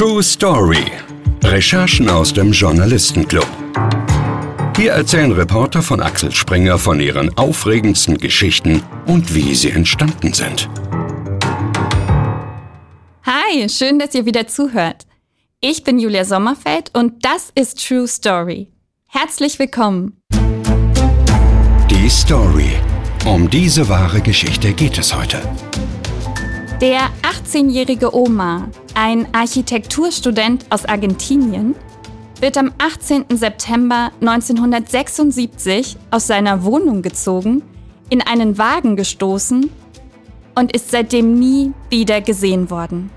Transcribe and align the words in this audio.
True 0.00 0.22
Story. 0.22 0.90
Recherchen 1.44 2.08
aus 2.08 2.32
dem 2.32 2.52
Journalistenclub. 2.52 3.46
Hier 4.74 4.92
erzählen 4.92 5.30
Reporter 5.30 5.82
von 5.82 6.00
Axel 6.00 6.32
Springer 6.32 6.78
von 6.78 7.00
ihren 7.00 7.36
aufregendsten 7.36 8.16
Geschichten 8.16 8.82
und 9.04 9.34
wie 9.34 9.54
sie 9.54 9.68
entstanden 9.68 10.32
sind. 10.32 10.70
Hi, 13.24 13.68
schön, 13.68 13.98
dass 13.98 14.14
ihr 14.14 14.24
wieder 14.24 14.46
zuhört. 14.46 15.06
Ich 15.60 15.84
bin 15.84 15.98
Julia 15.98 16.24
Sommerfeld 16.24 16.90
und 16.94 17.22
das 17.22 17.52
ist 17.54 17.86
True 17.86 18.08
Story. 18.08 18.68
Herzlich 19.06 19.58
willkommen. 19.58 20.22
Die 21.90 22.08
Story. 22.08 22.70
Um 23.26 23.50
diese 23.50 23.86
wahre 23.90 24.22
Geschichte 24.22 24.72
geht 24.72 24.96
es 24.96 25.14
heute. 25.14 25.42
Der 26.80 27.10
18-jährige 27.22 28.14
Omar, 28.14 28.70
ein 28.94 29.34
Architekturstudent 29.34 30.64
aus 30.70 30.86
Argentinien, 30.86 31.74
wird 32.40 32.56
am 32.56 32.72
18. 32.78 33.26
September 33.36 34.12
1976 34.22 35.98
aus 36.10 36.26
seiner 36.26 36.64
Wohnung 36.64 37.02
gezogen, 37.02 37.62
in 38.08 38.22
einen 38.22 38.56
Wagen 38.56 38.96
gestoßen 38.96 39.68
und 40.54 40.72
ist 40.74 40.90
seitdem 40.90 41.38
nie 41.38 41.74
wieder 41.90 42.22
gesehen 42.22 42.70
worden. 42.70 43.10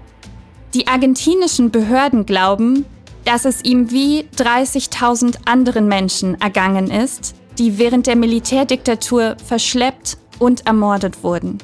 Die 0.73 0.87
argentinischen 0.87 1.71
Behörden 1.71 2.25
glauben, 2.25 2.83
dass 3.23 3.45
es 3.45 3.63
ihm 3.63 3.91
wie 3.91 4.25
30.000 4.35 5.37
anderen 5.45 5.87
Menschen 5.87 6.35
ergangen 6.41 6.91
ist, 6.91 7.33
die 7.57 7.77
während 7.77 8.07
der 8.07 8.17
Militärdiktatur 8.17 9.37
verschleppt 9.45 10.17
und 10.37 10.67
ermordet 10.67 11.23
wurden. 11.23 11.59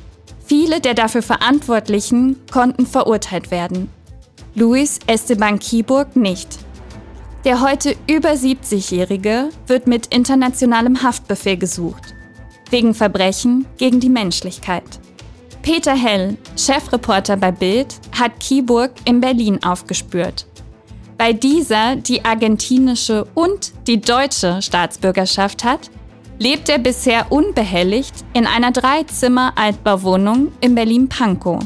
Viele 0.49 0.81
der 0.81 0.95
dafür 0.95 1.21
Verantwortlichen 1.21 2.38
konnten 2.52 2.88
verurteilt 2.88 3.52
werden. 3.52 3.91
Luis 4.55 4.98
Esteban 5.05 5.59
Kiburg 5.59 6.16
nicht. 6.16 6.57
Der 7.45 7.62
heute 7.62 7.96
über 8.10 8.32
70-Jährige 8.32 9.49
wird 9.68 9.85
mit 9.85 10.07
internationalem 10.07 11.04
Haftbefehl 11.04 11.55
gesucht. 11.55 12.15
Wegen 12.71 12.96
Verbrechen 12.96 13.68
gegen 13.77 13.99
die 13.99 14.10
Menschlichkeit. 14.10 14.99
Peter 15.62 15.96
Hell, 15.96 16.35
Chefreporter 16.57 17.38
bei 17.38 17.51
Bild, 17.51 17.99
hat 18.20 18.40
Kiburg 18.40 18.91
in 19.05 19.21
Berlin 19.21 19.63
aufgespürt. 19.63 20.48
Bei 21.20 21.32
dieser 21.32 21.95
die 21.95 22.26
argentinische 22.26 23.27
und 23.35 23.71
die 23.85 24.01
deutsche 24.01 24.63
Staatsbürgerschaft 24.63 25.63
hat, 25.63 25.91
lebt 26.40 26.70
er 26.70 26.79
bisher 26.79 27.32
unbehelligt 27.32 28.13
in 28.34 28.48
einer 28.48 28.71
Dreizimmer-Altbauwohnung 28.71 30.51
in 30.62 30.73
Berlin-Pankow. 30.73 31.59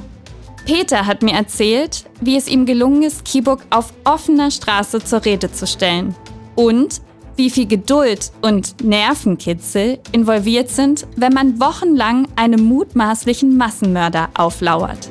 Peter 0.65 1.05
hat 1.05 1.21
mir 1.21 1.33
erzählt, 1.33 2.05
wie 2.21 2.35
es 2.35 2.47
ihm 2.47 2.65
gelungen 2.65 3.03
ist, 3.03 3.25
Kiburg 3.25 3.61
auf 3.69 3.93
offener 4.03 4.49
Straße 4.49 5.03
zur 5.03 5.23
Rede 5.23 5.51
zu 5.51 5.67
stellen 5.67 6.15
und 6.55 7.01
wie 7.35 7.49
viel 7.49 7.67
Geduld 7.67 8.31
und 8.41 8.83
Nervenkitzel 8.83 9.99
involviert 10.11 10.69
sind, 10.69 11.07
wenn 11.15 11.33
man 11.33 11.59
wochenlang 11.59 12.27
einem 12.35 12.63
mutmaßlichen 12.63 13.57
Massenmörder 13.57 14.29
auflauert. 14.35 15.09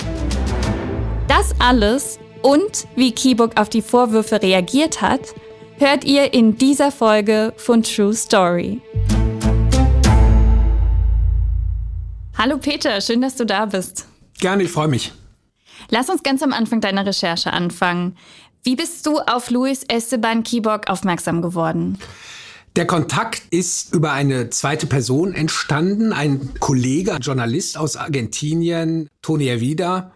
Das 1.28 1.54
alles 1.58 2.18
und 2.42 2.86
wie 2.96 3.12
Kiburg 3.12 3.60
auf 3.60 3.68
die 3.68 3.82
Vorwürfe 3.82 4.40
reagiert 4.40 5.02
hat, 5.02 5.34
hört 5.78 6.04
ihr 6.04 6.32
in 6.32 6.56
dieser 6.56 6.92
Folge 6.92 7.52
von 7.56 7.82
True 7.82 8.14
Story. 8.14 8.80
Hallo 12.42 12.58
Peter, 12.58 13.00
schön, 13.00 13.20
dass 13.20 13.36
du 13.36 13.46
da 13.46 13.66
bist. 13.66 14.04
Gerne, 14.40 14.64
ich 14.64 14.72
freue 14.72 14.88
mich. 14.88 15.12
Lass 15.90 16.10
uns 16.10 16.24
ganz 16.24 16.42
am 16.42 16.52
Anfang 16.52 16.80
deiner 16.80 17.06
Recherche 17.06 17.52
anfangen. 17.52 18.16
Wie 18.64 18.74
bist 18.74 19.06
du 19.06 19.20
auf 19.20 19.50
Luis 19.50 19.84
Esteban 19.86 20.42
Kiborg 20.42 20.90
aufmerksam 20.90 21.40
geworden? 21.40 22.00
Der 22.74 22.84
Kontakt 22.88 23.42
ist 23.50 23.94
über 23.94 24.10
eine 24.10 24.50
zweite 24.50 24.88
Person 24.88 25.34
entstanden. 25.34 26.12
Ein 26.12 26.54
Kollege, 26.58 27.14
ein 27.14 27.20
Journalist 27.20 27.78
aus 27.78 27.96
Argentinien, 27.96 29.08
Tony 29.22 29.46
Ervida, 29.46 30.10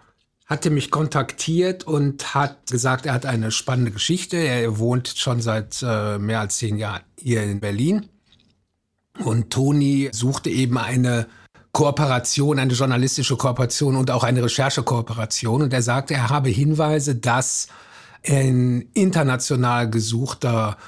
hatte 0.46 0.70
mich 0.70 0.90
kontaktiert 0.90 1.84
und 1.84 2.34
hat 2.34 2.68
gesagt, 2.68 3.06
er 3.06 3.14
hat 3.14 3.24
eine 3.24 3.52
spannende 3.52 3.92
Geschichte. 3.92 4.36
Er 4.36 4.80
wohnt 4.80 5.14
schon 5.16 5.40
seit 5.40 5.80
äh, 5.80 6.18
mehr 6.18 6.40
als 6.40 6.56
zehn 6.56 6.76
Jahren 6.76 7.04
hier 7.20 7.44
in 7.44 7.60
Berlin. 7.60 8.08
Und 9.22 9.50
Tony 9.50 10.10
suchte 10.12 10.50
eben 10.50 10.76
eine 10.76 11.28
Kooperation, 11.76 12.58
eine 12.58 12.72
journalistische 12.72 13.36
Kooperation 13.36 13.96
und 13.96 14.10
auch 14.10 14.24
eine 14.24 14.42
Recherchekooperation. 14.42 15.60
Und 15.60 15.74
er 15.74 15.82
sagte, 15.82 16.14
er 16.14 16.30
habe 16.30 16.48
Hinweise, 16.48 17.16
dass 17.16 17.66
ein 18.26 18.88
international 18.94 19.90
gesuchter 19.90 20.78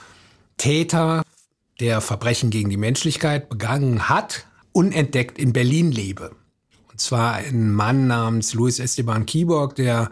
Täter, 0.57 1.21
der 1.79 2.01
Verbrechen 2.01 2.49
gegen 2.49 2.71
die 2.71 2.79
Menschlichkeit 2.79 3.51
begangen 3.51 4.09
hat, 4.09 4.47
unentdeckt 4.73 5.39
in 5.39 5.53
Berlin 5.53 5.93
lebe. 5.93 6.35
Und 6.91 6.99
zwar 6.99 7.35
ein 7.35 7.71
Mann 7.71 8.07
namens 8.07 8.55
Luis 8.55 8.79
Esteban 8.79 9.27
Kiborg, 9.27 9.75
der 9.75 10.11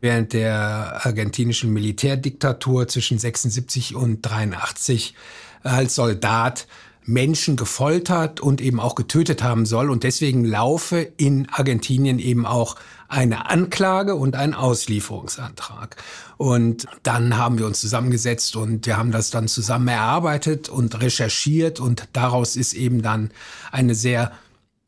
während 0.00 0.32
der 0.32 0.98
argentinischen 1.06 1.72
Militärdiktatur 1.72 2.88
zwischen 2.88 3.20
76 3.20 3.94
und 3.94 4.22
83 4.22 5.14
als 5.62 5.94
Soldat 5.94 6.66
Menschen 7.08 7.56
gefoltert 7.56 8.38
und 8.38 8.60
eben 8.60 8.78
auch 8.78 8.94
getötet 8.94 9.42
haben 9.42 9.64
soll. 9.64 9.90
Und 9.90 10.02
deswegen 10.02 10.44
laufe 10.44 11.00
in 11.16 11.48
Argentinien 11.50 12.18
eben 12.18 12.44
auch 12.44 12.76
eine 13.08 13.48
Anklage 13.48 14.14
und 14.14 14.36
ein 14.36 14.52
Auslieferungsantrag. 14.52 15.96
Und 16.36 16.86
dann 17.02 17.38
haben 17.38 17.58
wir 17.58 17.64
uns 17.64 17.80
zusammengesetzt 17.80 18.56
und 18.56 18.84
wir 18.84 18.98
haben 18.98 19.10
das 19.10 19.30
dann 19.30 19.48
zusammen 19.48 19.88
erarbeitet 19.88 20.68
und 20.68 21.00
recherchiert 21.00 21.80
und 21.80 22.08
daraus 22.12 22.56
ist 22.56 22.74
eben 22.74 23.00
dann 23.00 23.30
eine 23.72 23.94
sehr 23.94 24.30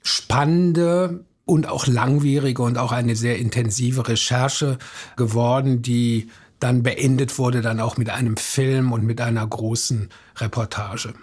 spannende 0.03 1.25
und 1.47 1.67
auch 1.69 1.87
langwierige 1.87 2.63
und 2.63 2.77
auch 2.77 2.93
eine 2.93 3.17
sehr 3.17 3.39
intensive 3.39 4.07
Recherche 4.07 4.79
geworden, 5.17 5.81
die 5.81 6.29
dann 6.61 6.83
beendet 6.83 7.39
wurde, 7.39 7.63
dann 7.63 7.81
auch 7.81 7.97
mit 7.97 8.11
einem 8.11 8.37
Film 8.37 8.93
und 8.93 9.05
mit 9.05 9.23
einer 9.23 9.47
großen 9.47 10.11
Reportage. 10.37 11.15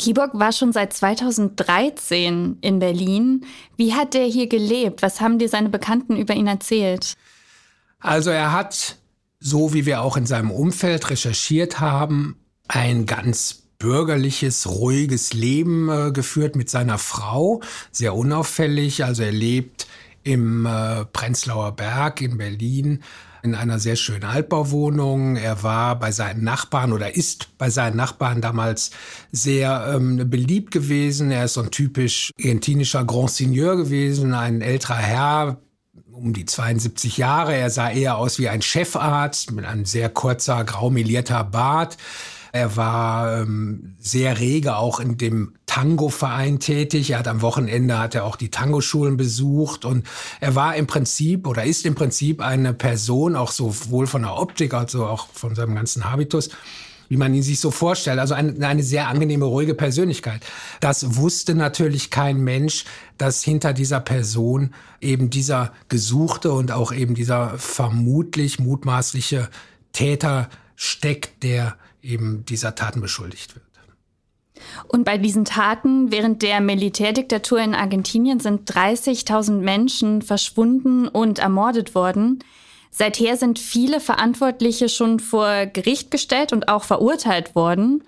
Kiborg 0.00 0.30
war 0.32 0.50
schon 0.50 0.72
seit 0.72 0.94
2013 0.94 2.56
in 2.62 2.78
Berlin. 2.78 3.44
Wie 3.76 3.94
hat 3.94 4.14
er 4.14 4.24
hier 4.24 4.48
gelebt? 4.48 5.02
Was 5.02 5.20
haben 5.20 5.38
dir 5.38 5.48
seine 5.48 5.68
Bekannten 5.68 6.16
über 6.16 6.34
ihn 6.34 6.46
erzählt? 6.46 7.14
Also 8.00 8.30
er 8.30 8.52
hat, 8.52 8.96
so 9.40 9.74
wie 9.74 9.84
wir 9.84 10.00
auch 10.00 10.16
in 10.16 10.24
seinem 10.24 10.50
Umfeld 10.50 11.10
recherchiert 11.10 11.80
haben, 11.80 12.36
ein 12.66 13.04
ganz 13.04 13.64
bürgerliches, 13.78 14.66
ruhiges 14.68 15.34
Leben 15.34 15.90
äh, 15.90 16.12
geführt 16.12 16.56
mit 16.56 16.70
seiner 16.70 16.96
Frau, 16.96 17.60
sehr 17.92 18.14
unauffällig. 18.14 19.04
Also 19.04 19.22
er 19.22 19.32
lebt 19.32 19.86
im 20.22 20.64
äh, 20.64 21.04
Prenzlauer 21.04 21.72
Berg 21.72 22.22
in 22.22 22.38
Berlin, 22.38 23.02
in 23.42 23.54
einer 23.54 23.78
sehr 23.78 23.96
schönen 23.96 24.24
Altbauwohnung. 24.24 25.36
Er 25.36 25.62
war 25.62 25.98
bei 25.98 26.12
seinen 26.12 26.44
Nachbarn 26.44 26.92
oder 26.92 27.14
ist 27.14 27.56
bei 27.58 27.70
seinen 27.70 27.96
Nachbarn 27.96 28.40
damals 28.40 28.90
sehr 29.32 29.92
ähm, 29.94 30.28
beliebt 30.28 30.70
gewesen. 30.70 31.30
Er 31.30 31.44
ist 31.44 31.54
so 31.54 31.62
ein 31.62 31.70
typisch 31.70 32.32
argentinischer 32.38 33.04
Grand 33.04 33.30
Seigneur 33.30 33.76
gewesen, 33.76 34.34
ein 34.34 34.60
älterer 34.60 34.96
Herr, 34.96 35.60
um 36.12 36.32
die 36.32 36.44
72 36.44 37.16
Jahre. 37.16 37.54
Er 37.54 37.70
sah 37.70 37.90
eher 37.90 38.18
aus 38.18 38.38
wie 38.38 38.48
ein 38.48 38.62
Chefarzt 38.62 39.52
mit 39.52 39.64
einem 39.64 39.84
sehr 39.84 40.08
kurzer, 40.08 40.64
graumelierter 40.64 41.44
Bart. 41.44 41.96
Er 42.52 42.76
war 42.76 43.42
ähm, 43.42 43.96
sehr 44.00 44.38
rege 44.38 44.76
auch 44.76 45.00
in 45.00 45.16
dem 45.16 45.54
Tango-Verein 45.70 46.58
tätig. 46.58 47.10
Er 47.10 47.20
hat 47.20 47.28
am 47.28 47.42
Wochenende 47.42 47.96
hat 47.96 48.16
er 48.16 48.24
auch 48.24 48.34
die 48.34 48.50
Tango-Schulen 48.50 49.16
besucht 49.16 49.84
und 49.84 50.04
er 50.40 50.56
war 50.56 50.74
im 50.74 50.88
Prinzip 50.88 51.46
oder 51.46 51.62
ist 51.62 51.86
im 51.86 51.94
Prinzip 51.94 52.40
eine 52.40 52.74
Person, 52.74 53.36
auch 53.36 53.52
sowohl 53.52 54.08
von 54.08 54.22
der 54.22 54.36
Optik 54.36 54.74
als 54.74 54.96
auch 54.96 55.28
von 55.32 55.54
seinem 55.54 55.76
ganzen 55.76 56.10
Habitus, 56.10 56.50
wie 57.08 57.16
man 57.16 57.32
ihn 57.32 57.44
sich 57.44 57.60
so 57.60 57.70
vorstellt. 57.70 58.18
Also 58.18 58.34
eine, 58.34 58.66
eine 58.66 58.82
sehr 58.82 59.06
angenehme, 59.06 59.44
ruhige 59.44 59.74
Persönlichkeit. 59.74 60.44
Das 60.80 61.14
wusste 61.14 61.54
natürlich 61.54 62.10
kein 62.10 62.40
Mensch, 62.40 62.84
dass 63.16 63.44
hinter 63.44 63.72
dieser 63.72 64.00
Person 64.00 64.74
eben 65.00 65.30
dieser 65.30 65.72
gesuchte 65.88 66.50
und 66.50 66.72
auch 66.72 66.92
eben 66.92 67.14
dieser 67.14 67.56
vermutlich 67.58 68.58
mutmaßliche 68.58 69.48
Täter 69.92 70.50
steckt, 70.74 71.44
der 71.44 71.76
eben 72.02 72.44
dieser 72.44 72.74
Taten 72.74 73.00
beschuldigt 73.00 73.54
wird. 73.54 73.69
Und 74.88 75.04
bei 75.04 75.18
diesen 75.18 75.44
Taten 75.44 76.10
während 76.10 76.42
der 76.42 76.60
Militärdiktatur 76.60 77.60
in 77.60 77.74
Argentinien 77.74 78.40
sind 78.40 78.70
30.000 78.70 79.60
Menschen 79.60 80.22
verschwunden 80.22 81.08
und 81.08 81.38
ermordet 81.38 81.94
worden. 81.94 82.42
Seither 82.90 83.36
sind 83.36 83.58
viele 83.58 84.00
Verantwortliche 84.00 84.88
schon 84.88 85.20
vor 85.20 85.66
Gericht 85.66 86.10
gestellt 86.10 86.52
und 86.52 86.68
auch 86.68 86.84
verurteilt 86.84 87.54
worden. 87.54 88.02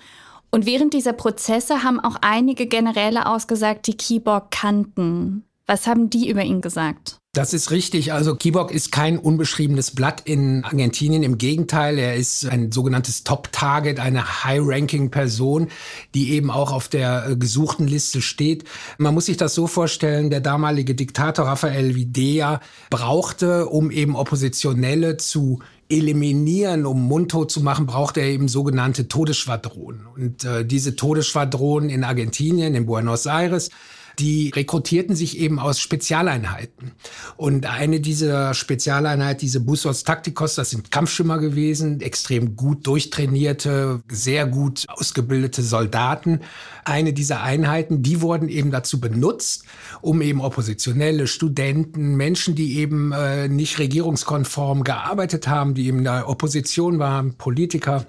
Und 0.50 0.66
während 0.66 0.93
dieser 0.93 1.14
Prozesse 1.14 1.82
haben 1.82 2.00
auch 2.00 2.16
einige 2.20 2.66
Generäle 2.66 3.26
ausgesagt, 3.26 3.87
die 3.87 3.96
Keyboard 3.96 4.50
kannten. 4.50 5.44
Was 5.66 5.87
haben 5.87 6.10
die 6.10 6.28
über 6.28 6.43
ihn 6.43 6.60
gesagt? 6.60 7.21
Das 7.34 7.55
ist 7.55 7.70
richtig. 7.70 8.12
Also 8.12 8.34
Kibok 8.34 8.70
ist 8.70 8.93
kein 8.93 9.17
unbeschriebenes 9.17 9.93
Blatt 9.93 10.20
in 10.26 10.64
Argentinien. 10.64 11.23
Im 11.23 11.38
Gegenteil, 11.38 11.99
er 11.99 12.14
ist 12.14 12.44
ein 12.44 12.73
sogenanntes 12.73 13.25
Top-Target, 13.25 14.00
eine 14.00 14.44
High-Ranking-Person, 14.44 15.69
die 16.14 16.32
eben 16.32 16.50
auch 16.50 16.73
auf 16.73 16.88
der 16.88 17.31
äh, 17.31 17.37
gesuchten 17.37 17.87
Liste 17.88 18.20
steht. 18.20 18.64
Man 18.99 19.14
muss 19.14 19.25
sich 19.25 19.38
das 19.38 19.55
so 19.55 19.67
vorstellen, 19.67 20.29
der 20.29 20.43
damalige 20.43 20.94
Diktator 20.94 21.46
Rafael 21.46 21.94
Videa 21.94 22.61
brauchte, 22.90 23.67
um 23.67 23.90
eben 23.90 24.14
Oppositionelle 24.14 25.17
zu 25.17 25.61
eliminieren, 25.88 26.85
um 26.85 27.00
mundtot 27.08 27.50
zu 27.50 27.62
machen, 27.62 27.87
brauchte 27.87 28.20
er 28.20 28.26
eben 28.26 28.49
sogenannte 28.49 29.08
Todesschwadronen. 29.08 30.05
Und 30.05 30.44
äh, 30.44 30.67
diese 30.67 30.96
Todesschwadronen 30.96 31.88
in 31.88 32.05
Argentinien, 32.05 32.75
in 32.75 32.85
Buenos 32.85 33.25
Aires, 33.25 33.70
die 34.19 34.50
rekrutierten 34.50 35.17
sich 35.17 35.38
eben 35.38 35.59
aus 35.59 35.81
Spezialeinheiten. 35.81 36.93
Und 37.37 37.67
eine 37.67 38.00
dieser 38.00 38.55
Spezialeinheiten, 38.55 39.41
diese 39.41 39.61
Busos 39.61 40.05
Taktikos, 40.05 40.55
das 40.55 40.70
sind 40.70 40.91
Kampfschwimmer 40.91 41.38
gewesen, 41.38 42.00
extrem 42.00 42.56
gut 42.56 42.87
durchtrainierte, 42.87 44.03
sehr 44.11 44.47
gut 44.47 44.87
ausgebildete 44.88 45.62
Soldaten. 45.62 46.41
Eine 46.85 47.12
dieser 47.12 47.43
Einheiten, 47.43 48.03
die 48.03 48.20
wurden 48.20 48.49
eben 48.49 48.70
dazu 48.70 49.00
benutzt, 49.00 49.64
um 50.00 50.20
eben 50.23 50.41
Oppositionelle, 50.41 51.26
Studenten, 51.26 52.17
Menschen, 52.17 52.55
die 52.55 52.79
eben 52.79 53.12
äh, 53.12 53.49
nicht 53.49 53.79
regierungskonform 53.79 54.85
gearbeitet 54.85 55.47
haben, 55.47 55.75
die 55.75 55.87
eben 55.87 55.99
in 55.99 56.05
der 56.05 56.29
Opposition 56.29 56.99
waren, 56.99 57.35
Politiker, 57.35 58.06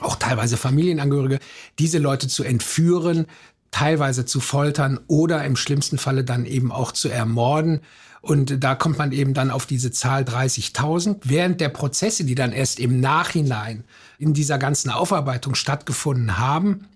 auch 0.00 0.16
teilweise 0.16 0.56
Familienangehörige, 0.56 1.38
diese 1.78 1.98
Leute 1.98 2.28
zu 2.28 2.42
entführen, 2.42 3.26
teilweise 3.74 4.24
zu 4.24 4.38
foltern 4.38 5.00
oder 5.08 5.44
im 5.44 5.56
schlimmsten 5.56 5.98
Falle 5.98 6.22
dann 6.22 6.46
eben 6.46 6.70
auch 6.70 6.92
zu 6.92 7.08
ermorden. 7.08 7.80
Und 8.20 8.62
da 8.62 8.76
kommt 8.76 8.98
man 8.98 9.10
eben 9.10 9.34
dann 9.34 9.50
auf 9.50 9.66
diese 9.66 9.90
Zahl 9.90 10.22
30.000. 10.22 11.16
Während 11.24 11.60
der 11.60 11.70
Prozesse, 11.70 12.24
die 12.24 12.36
dann 12.36 12.52
erst 12.52 12.78
im 12.78 13.00
Nachhinein 13.00 13.82
in 14.20 14.32
dieser 14.32 14.58
ganzen 14.58 14.90
Aufarbeitung 14.90 15.56
stattgefunden 15.56 16.38
haben, 16.38 16.86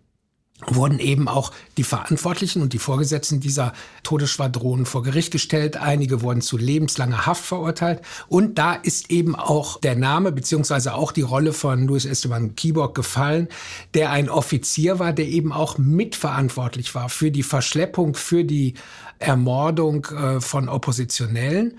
wurden 0.66 0.98
eben 0.98 1.28
auch 1.28 1.52
die 1.76 1.84
Verantwortlichen 1.84 2.62
und 2.62 2.72
die 2.72 2.78
Vorgesetzten 2.78 3.38
dieser 3.40 3.72
Todesschwadronen 4.02 4.86
vor 4.86 5.02
Gericht 5.04 5.30
gestellt. 5.30 5.76
Einige 5.76 6.22
wurden 6.22 6.40
zu 6.40 6.56
lebenslanger 6.56 7.26
Haft 7.26 7.44
verurteilt. 7.44 8.02
Und 8.28 8.58
da 8.58 8.74
ist 8.74 9.10
eben 9.10 9.36
auch 9.36 9.80
der 9.80 9.94
Name 9.94 10.32
beziehungsweise 10.32 10.94
auch 10.94 11.12
die 11.12 11.22
Rolle 11.22 11.52
von 11.52 11.86
Luis 11.86 12.04
Esteban 12.04 12.56
Kibok 12.56 12.94
gefallen, 12.94 13.48
der 13.94 14.10
ein 14.10 14.28
Offizier 14.28 14.98
war, 14.98 15.12
der 15.12 15.26
eben 15.26 15.52
auch 15.52 15.78
mitverantwortlich 15.78 16.94
war 16.94 17.08
für 17.08 17.30
die 17.30 17.44
Verschleppung, 17.44 18.14
für 18.14 18.44
die 18.44 18.74
Ermordung 19.20 20.06
äh, 20.06 20.40
von 20.40 20.68
Oppositionellen. 20.68 21.78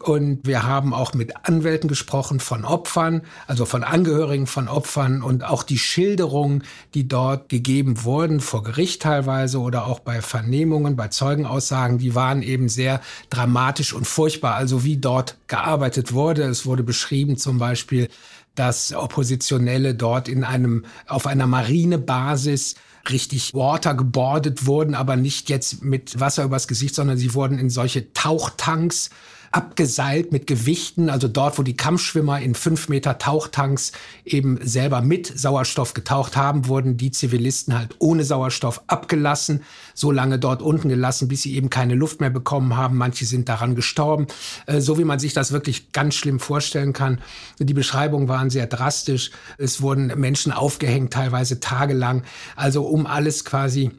Und 0.00 0.40
wir 0.46 0.64
haben 0.64 0.92
auch 0.92 1.14
mit 1.14 1.46
Anwälten 1.48 1.88
gesprochen 1.88 2.38
von 2.38 2.66
Opfern, 2.66 3.22
also 3.46 3.64
von 3.64 3.82
Angehörigen 3.82 4.46
von 4.46 4.68
Opfern 4.68 5.22
und 5.22 5.42
auch 5.42 5.62
die 5.62 5.78
Schilderungen, 5.78 6.64
die 6.92 7.08
dort 7.08 7.48
gegeben 7.48 8.04
wurden, 8.04 8.40
vor 8.40 8.62
Gericht 8.62 9.02
teilweise 9.02 9.58
oder 9.58 9.86
auch 9.86 10.00
bei 10.00 10.20
Vernehmungen, 10.20 10.96
bei 10.96 11.08
Zeugenaussagen, 11.08 11.96
die 11.96 12.14
waren 12.14 12.42
eben 12.42 12.68
sehr 12.68 13.00
dramatisch 13.30 13.94
und 13.94 14.06
furchtbar. 14.06 14.54
Also 14.54 14.84
wie 14.84 14.98
dort 14.98 15.38
gearbeitet 15.46 16.12
wurde. 16.12 16.42
Es 16.42 16.66
wurde 16.66 16.82
beschrieben 16.82 17.38
zum 17.38 17.58
Beispiel, 17.58 18.08
dass 18.54 18.92
Oppositionelle 18.92 19.94
dort 19.94 20.28
in 20.28 20.44
einem, 20.44 20.84
auf 21.06 21.26
einer 21.26 21.46
Marinebasis 21.46 22.74
richtig 23.08 23.54
watergebordet 23.54 24.66
wurden, 24.66 24.94
aber 24.94 25.16
nicht 25.16 25.48
jetzt 25.48 25.82
mit 25.82 26.18
Wasser 26.20 26.44
übers 26.44 26.68
Gesicht, 26.68 26.94
sondern 26.94 27.16
sie 27.16 27.34
wurden 27.34 27.58
in 27.58 27.70
solche 27.70 28.12
Tauchtanks 28.12 29.10
abgeseilt 29.56 30.32
mit 30.32 30.46
Gewichten, 30.46 31.08
also 31.08 31.28
dort, 31.28 31.58
wo 31.58 31.62
die 31.62 31.78
Kampfschwimmer 31.78 32.40
in 32.40 32.54
fünf 32.54 32.90
Meter 32.90 33.16
Tauchtanks 33.16 33.92
eben 34.26 34.58
selber 34.62 35.00
mit 35.00 35.26
Sauerstoff 35.26 35.94
getaucht 35.94 36.36
haben, 36.36 36.68
wurden 36.68 36.98
die 36.98 37.10
Zivilisten 37.10 37.76
halt 37.76 37.96
ohne 37.98 38.22
Sauerstoff 38.22 38.82
abgelassen, 38.86 39.62
so 39.94 40.10
lange 40.10 40.38
dort 40.38 40.60
unten 40.60 40.90
gelassen, 40.90 41.28
bis 41.28 41.40
sie 41.40 41.56
eben 41.56 41.70
keine 41.70 41.94
Luft 41.94 42.20
mehr 42.20 42.28
bekommen 42.28 42.76
haben. 42.76 42.98
Manche 42.98 43.24
sind 43.24 43.48
daran 43.48 43.74
gestorben, 43.74 44.26
äh, 44.66 44.82
so 44.82 44.98
wie 44.98 45.04
man 45.04 45.18
sich 45.18 45.32
das 45.32 45.52
wirklich 45.52 45.90
ganz 45.92 46.16
schlimm 46.16 46.38
vorstellen 46.38 46.92
kann. 46.92 47.22
Die 47.58 47.72
Beschreibungen 47.72 48.28
waren 48.28 48.50
sehr 48.50 48.66
drastisch. 48.66 49.30
Es 49.56 49.80
wurden 49.80 50.08
Menschen 50.20 50.52
aufgehängt, 50.52 51.14
teilweise 51.14 51.60
tagelang. 51.60 52.24
Also 52.56 52.82
um 52.82 53.06
alles 53.06 53.46
quasi 53.46 53.90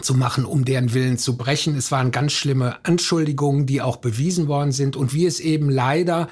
zu 0.00 0.14
machen, 0.14 0.44
um 0.44 0.64
deren 0.64 0.92
Willen 0.92 1.18
zu 1.18 1.36
brechen. 1.36 1.76
Es 1.76 1.90
waren 1.92 2.10
ganz 2.10 2.32
schlimme 2.32 2.84
Anschuldigungen, 2.84 3.66
die 3.66 3.80
auch 3.80 3.96
bewiesen 3.96 4.48
worden 4.48 4.72
sind. 4.72 4.96
Und 4.96 5.14
wie 5.14 5.26
es 5.26 5.40
eben 5.40 5.70
leider 5.70 6.28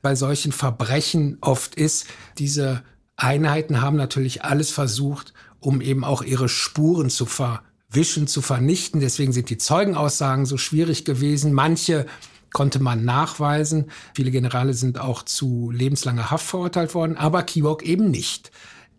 bei 0.00 0.14
solchen 0.14 0.52
Verbrechen 0.52 1.38
oft 1.40 1.74
ist, 1.74 2.06
diese 2.38 2.82
Einheiten 3.16 3.80
haben 3.82 3.96
natürlich 3.96 4.44
alles 4.44 4.70
versucht, 4.70 5.32
um 5.60 5.80
eben 5.80 6.04
auch 6.04 6.22
ihre 6.22 6.48
Spuren 6.48 7.10
zu 7.10 7.26
verwischen, 7.26 8.26
zu 8.26 8.42
vernichten. 8.42 9.00
Deswegen 9.00 9.32
sind 9.32 9.50
die 9.50 9.58
Zeugenaussagen 9.58 10.46
so 10.46 10.56
schwierig 10.56 11.04
gewesen. 11.04 11.52
Manche 11.52 12.06
konnte 12.52 12.80
man 12.80 13.04
nachweisen. 13.04 13.90
Viele 14.14 14.30
Generale 14.30 14.74
sind 14.74 14.98
auch 14.98 15.22
zu 15.22 15.70
lebenslanger 15.70 16.30
Haft 16.30 16.46
verurteilt 16.46 16.94
worden, 16.94 17.16
aber 17.16 17.42
Kiwok 17.42 17.82
eben 17.82 18.10
nicht. 18.10 18.50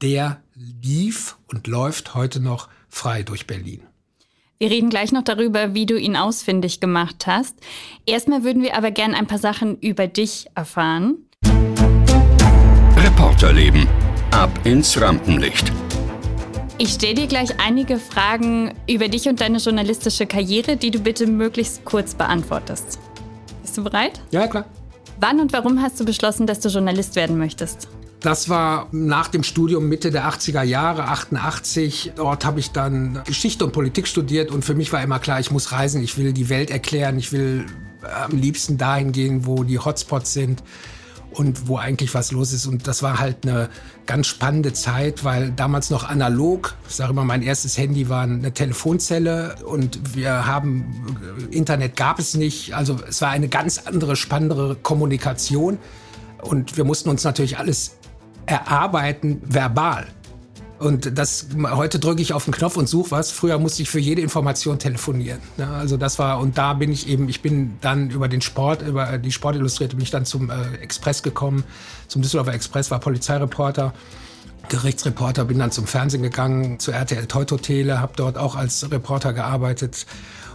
Der 0.01 0.42
lief 0.56 1.38
und 1.48 1.68
läuft 1.68 2.16
heute 2.16 2.39
noch 2.39 2.69
frei 2.89 3.24
durch 3.24 3.48
Berlin. 3.48 3.81
Wir 4.59 4.69
reden 4.69 4.89
gleich 4.89 5.11
noch 5.11 5.23
darüber, 5.23 5.73
wie 5.73 5.85
du 5.85 6.00
ihn 6.00 6.15
ausfindig 6.15 6.79
gemacht 6.79 7.27
hast. 7.27 7.55
Erstmal 8.05 8.44
würden 8.44 8.61
wir 8.61 8.77
aber 8.77 8.91
gern 8.91 9.13
ein 9.13 9.27
paar 9.27 9.39
Sachen 9.39 9.77
über 9.79 10.07
dich 10.07 10.47
erfahren. 10.55 11.17
Reporterleben. 12.95 13.88
Ab 14.31 14.51
ins 14.63 15.00
Rampenlicht. 15.00 15.71
Ich 16.77 16.89
stelle 16.89 17.15
dir 17.15 17.27
gleich 17.27 17.59
einige 17.59 17.97
Fragen 17.97 18.73
über 18.89 19.07
dich 19.07 19.27
und 19.27 19.41
deine 19.41 19.57
journalistische 19.57 20.25
Karriere, 20.25 20.77
die 20.77 20.91
du 20.91 20.99
bitte 20.99 21.27
möglichst 21.27 21.85
kurz 21.85 22.15
beantwortest. 22.15 22.99
Bist 23.61 23.77
du 23.77 23.83
bereit? 23.83 24.21
Ja, 24.31 24.47
klar. 24.47 24.65
Wann 25.19 25.39
und 25.39 25.53
warum 25.53 25.81
hast 25.81 25.99
du 25.99 26.06
beschlossen, 26.06 26.47
dass 26.47 26.59
du 26.59 26.69
Journalist 26.69 27.15
werden 27.15 27.38
möchtest? 27.38 27.88
Das 28.23 28.47
war 28.47 28.87
nach 28.93 29.27
dem 29.27 29.43
Studium 29.43 29.89
Mitte 29.89 30.09
der 30.09 30.25
80er 30.25 30.63
Jahre, 30.63 31.09
88. 31.09 32.13
Dort 32.15 32.45
habe 32.45 32.61
ich 32.61 32.71
dann 32.71 33.21
Geschichte 33.25 33.65
und 33.65 33.73
Politik 33.73 34.07
studiert 34.07 34.49
und 34.49 34.63
für 34.63 34.75
mich 34.75 34.93
war 34.93 35.03
immer 35.03 35.19
klar, 35.19 35.41
ich 35.41 35.51
muss 35.51 35.73
reisen, 35.73 36.01
ich 36.01 36.17
will 36.17 36.31
die 36.31 36.47
Welt 36.47 36.71
erklären, 36.71 37.19
ich 37.19 37.33
will 37.33 37.65
am 38.01 38.37
liebsten 38.37 38.77
dahin 38.77 39.11
gehen, 39.11 39.45
wo 39.45 39.65
die 39.65 39.77
Hotspots 39.77 40.31
sind 40.31 40.63
und 41.31 41.67
wo 41.67 41.75
eigentlich 41.75 42.13
was 42.13 42.31
los 42.31 42.53
ist. 42.53 42.65
Und 42.65 42.87
das 42.87 43.03
war 43.03 43.19
halt 43.19 43.45
eine 43.45 43.69
ganz 44.06 44.27
spannende 44.27 44.71
Zeit, 44.71 45.25
weil 45.25 45.51
damals 45.51 45.89
noch 45.89 46.07
analog, 46.07 46.75
ich 46.87 46.95
sage 46.95 47.11
immer, 47.11 47.25
mein 47.25 47.42
erstes 47.42 47.77
Handy 47.77 48.07
war 48.07 48.23
eine 48.23 48.53
Telefonzelle 48.53 49.57
und 49.65 50.15
wir 50.15 50.47
haben, 50.47 50.85
Internet 51.51 51.97
gab 51.97 52.19
es 52.19 52.35
nicht. 52.35 52.73
Also 52.73 52.97
es 53.06 53.21
war 53.21 53.31
eine 53.31 53.49
ganz 53.49 53.80
andere, 53.80 54.15
spannendere 54.15 54.77
Kommunikation. 54.81 55.77
Und 56.42 56.77
wir 56.77 56.85
mussten 56.85 57.09
uns 57.09 57.25
natürlich 57.25 57.57
alles 57.57 57.97
erarbeiten 58.45 59.42
verbal. 59.45 60.07
Und 60.80 61.18
das 61.18 61.47
heute 61.62 61.97
drücke 61.97 62.21
ich 62.21 62.33
auf 62.33 62.44
den 62.44 62.54
Knopf 62.54 62.76
und 62.76 62.90
suche 62.90 63.12
was. 63.12 63.31
Früher 63.31 63.57
musste 63.57 63.83
ich 63.83 63.90
für 63.90 64.00
jede 64.00 64.21
Information 64.21 64.80
telefonieren. 64.80 65.40
Ja, 65.57 65.71
also 65.76 65.95
das 65.95 66.19
war 66.19 66.40
und 66.40 66.57
da 66.57 66.73
bin 66.73 66.92
ich 66.92 67.07
eben. 67.07 67.30
Ich 67.30 67.42
bin 67.42 67.78
dann 67.80 68.09
über 68.09 68.28
den 68.28 68.42
Sport, 68.42 68.81
über 68.81 69.18
die 69.18 69.31
Sportillustrierte, 69.31 69.95
bin 69.95 70.04
ich 70.04 70.12
dann 70.12 70.26
zum 70.26 70.50
äh, 70.50 70.76
Express 70.81 71.23
gekommen, 71.23 71.64
zum 72.09 72.21
Düsseldorfer 72.21 72.54
Express, 72.54 72.92
war 72.92 73.00
Polizeireporter. 73.00 73.94
Gerichtsreporter, 74.69 75.45
bin 75.45 75.59
dann 75.59 75.71
zum 75.71 75.88
Fernsehen 75.88 76.23
gegangen, 76.23 76.80
zu 76.80 76.92
RTL 76.92 77.26
Teuto 77.28 77.57
Tele, 77.57 78.00
habe 78.00 78.14
dort 78.16 78.38
auch 78.38 78.56
als 78.56 78.90
Reporter 78.92 79.33
gearbeitet 79.33 80.06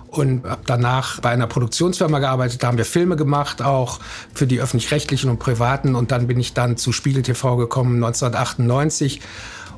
und 0.08 0.44
habe 0.44 0.62
danach 0.66 1.20
bei 1.20 1.30
einer 1.30 1.46
Produktionsfirma 1.46 2.18
gearbeitet. 2.18 2.62
Da 2.62 2.68
haben 2.68 2.78
wir 2.78 2.84
Filme 2.84 3.16
gemacht, 3.16 3.62
auch 3.62 4.00
für 4.34 4.46
die 4.46 4.60
öffentlich-rechtlichen 4.60 5.30
und 5.30 5.38
privaten. 5.38 5.94
Und 5.94 6.10
dann 6.10 6.26
bin 6.26 6.40
ich 6.40 6.54
dann 6.54 6.76
zu 6.76 6.92
Spiegel 6.92 7.22
TV 7.22 7.56
gekommen 7.56 8.02
1998. 8.02 9.20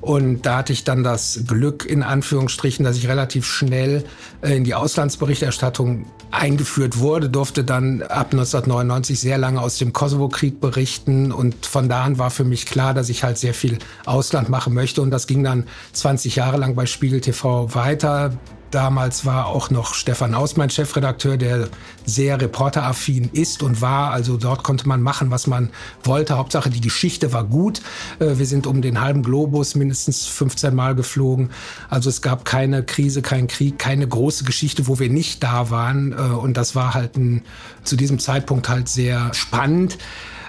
Und 0.01 0.47
da 0.47 0.59
hatte 0.59 0.73
ich 0.73 0.85
dann 0.85 1.05
das 1.05 1.43
Glück, 1.47 1.85
in 1.85 2.03
Anführungsstrichen, 2.03 2.85
dass 2.85 2.97
ich 2.97 3.07
relativ 3.09 3.47
schnell 3.47 4.05
äh, 4.41 4.57
in 4.57 4.65
die 4.65 4.75
Auslandsberichterstattung 4.75 6.07
eingeführt 6.31 6.99
wurde, 6.99 7.29
durfte 7.29 7.65
dann 7.65 8.03
ab 8.03 8.29
1999 8.33 9.19
sehr 9.19 9.37
lange 9.37 9.61
aus 9.61 9.79
dem 9.79 9.93
Kosovo-Krieg 9.93 10.61
berichten. 10.61 11.33
Und 11.33 11.67
von 11.67 11.89
da 11.89 12.05
an 12.05 12.19
war 12.19 12.31
für 12.31 12.45
mich 12.45 12.67
klar, 12.67 12.95
dass 12.95 13.09
ich 13.09 13.25
halt 13.25 13.37
sehr 13.37 13.53
viel 13.53 13.79
Ausland 14.07 14.49
machen 14.49 14.73
möchte. 14.73 15.03
Und 15.03 15.11
das 15.11 15.27
ging 15.27 15.45
dann 15.45 15.65
20 15.93 16.37
Jahre 16.37 16.57
lang 16.57 16.77
bei 16.77 16.87
Spiegel 16.87 17.21
TV 17.21 17.75
weiter, 17.75 18.33
Damals 18.71 19.25
war 19.25 19.47
auch 19.47 19.71
noch 19.71 19.95
Stefan 19.95 20.35
Aus 20.35 20.57
mein 20.57 20.71
Chefredakteur, 20.71 21.37
der 21.37 21.69
sehr 22.07 22.41
reporteraffin 22.41 23.31
ist 23.33 23.63
und 23.63 23.81
war. 23.81 24.13
Also 24.13 24.37
dort 24.37 24.63
konnte 24.63 24.87
man 24.87 25.03
machen, 25.03 25.31
was 25.31 25.47
man 25.47 25.71
wollte. 26.05 26.37
Hauptsache, 26.37 26.71
die 26.71 26.81
Geschichte 26.81 27.33
war 27.33 27.45
gut. 27.45 27.83
Äh, 28.21 28.39
wir 28.39 28.47
sind 28.47 28.67
um 28.67 28.83
den 28.83 29.01
halben 29.01 29.23
Globus 29.23 29.75
mindestens 29.75 30.27
15 30.27 30.75
Mal 30.75 30.95
geflogen. 30.95 31.51
Also 31.89 32.09
es 32.09 32.23
gab 32.23 32.45
keine 32.45 32.85
Krise, 32.85 33.23
keinen 33.23 33.49
Krieg, 33.49 33.79
keine 33.79 34.07
große 34.07 34.45
Geschichte, 34.45 34.87
wo 34.87 34.99
wir 34.99 35.11
nicht 35.11 35.43
da 35.43 35.71
waren. 35.71 36.13
Äh, 36.13 36.17
und 36.17 36.57
das 36.57 36.75
war 36.75 36.95
halt 36.95 37.17
ein, 37.17 37.43
zu 37.83 37.97
diesem 37.97 38.19
Zeitpunkt 38.19 38.69
halt 38.69 38.89
sehr 38.89 39.35
spannend. 39.35 39.99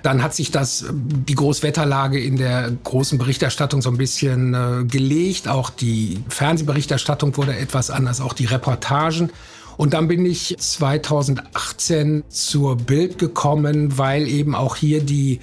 Dann 0.04 0.24
hat 0.24 0.34
sich 0.34 0.52
das, 0.52 0.86
die 0.92 1.36
Großwetterlage 1.36 2.20
in 2.20 2.38
der 2.38 2.72
großen 2.84 3.18
Berichterstattung 3.18 3.82
so 3.82 3.90
ein 3.90 3.98
bisschen 3.98 4.54
äh, 4.54 4.84
gelegt. 4.86 5.48
Auch 5.48 5.70
die 5.70 6.24
Fernsehberichterstattung 6.30 7.38
wurde 7.38 7.56
etwas 7.56 7.90
anders, 7.90 8.22
auch 8.22 8.34
die 8.34 8.46
Reportagen. 8.46 9.32
Und 9.78 9.94
dann 9.94 10.08
bin 10.08 10.26
ich 10.26 10.56
2018 10.58 12.24
zur 12.30 12.78
Bild 12.78 13.18
gekommen, 13.18 13.98
weil 13.98 14.28
eben 14.28 14.56
auch 14.56 14.76
hier 14.76 15.02
die 15.02 15.40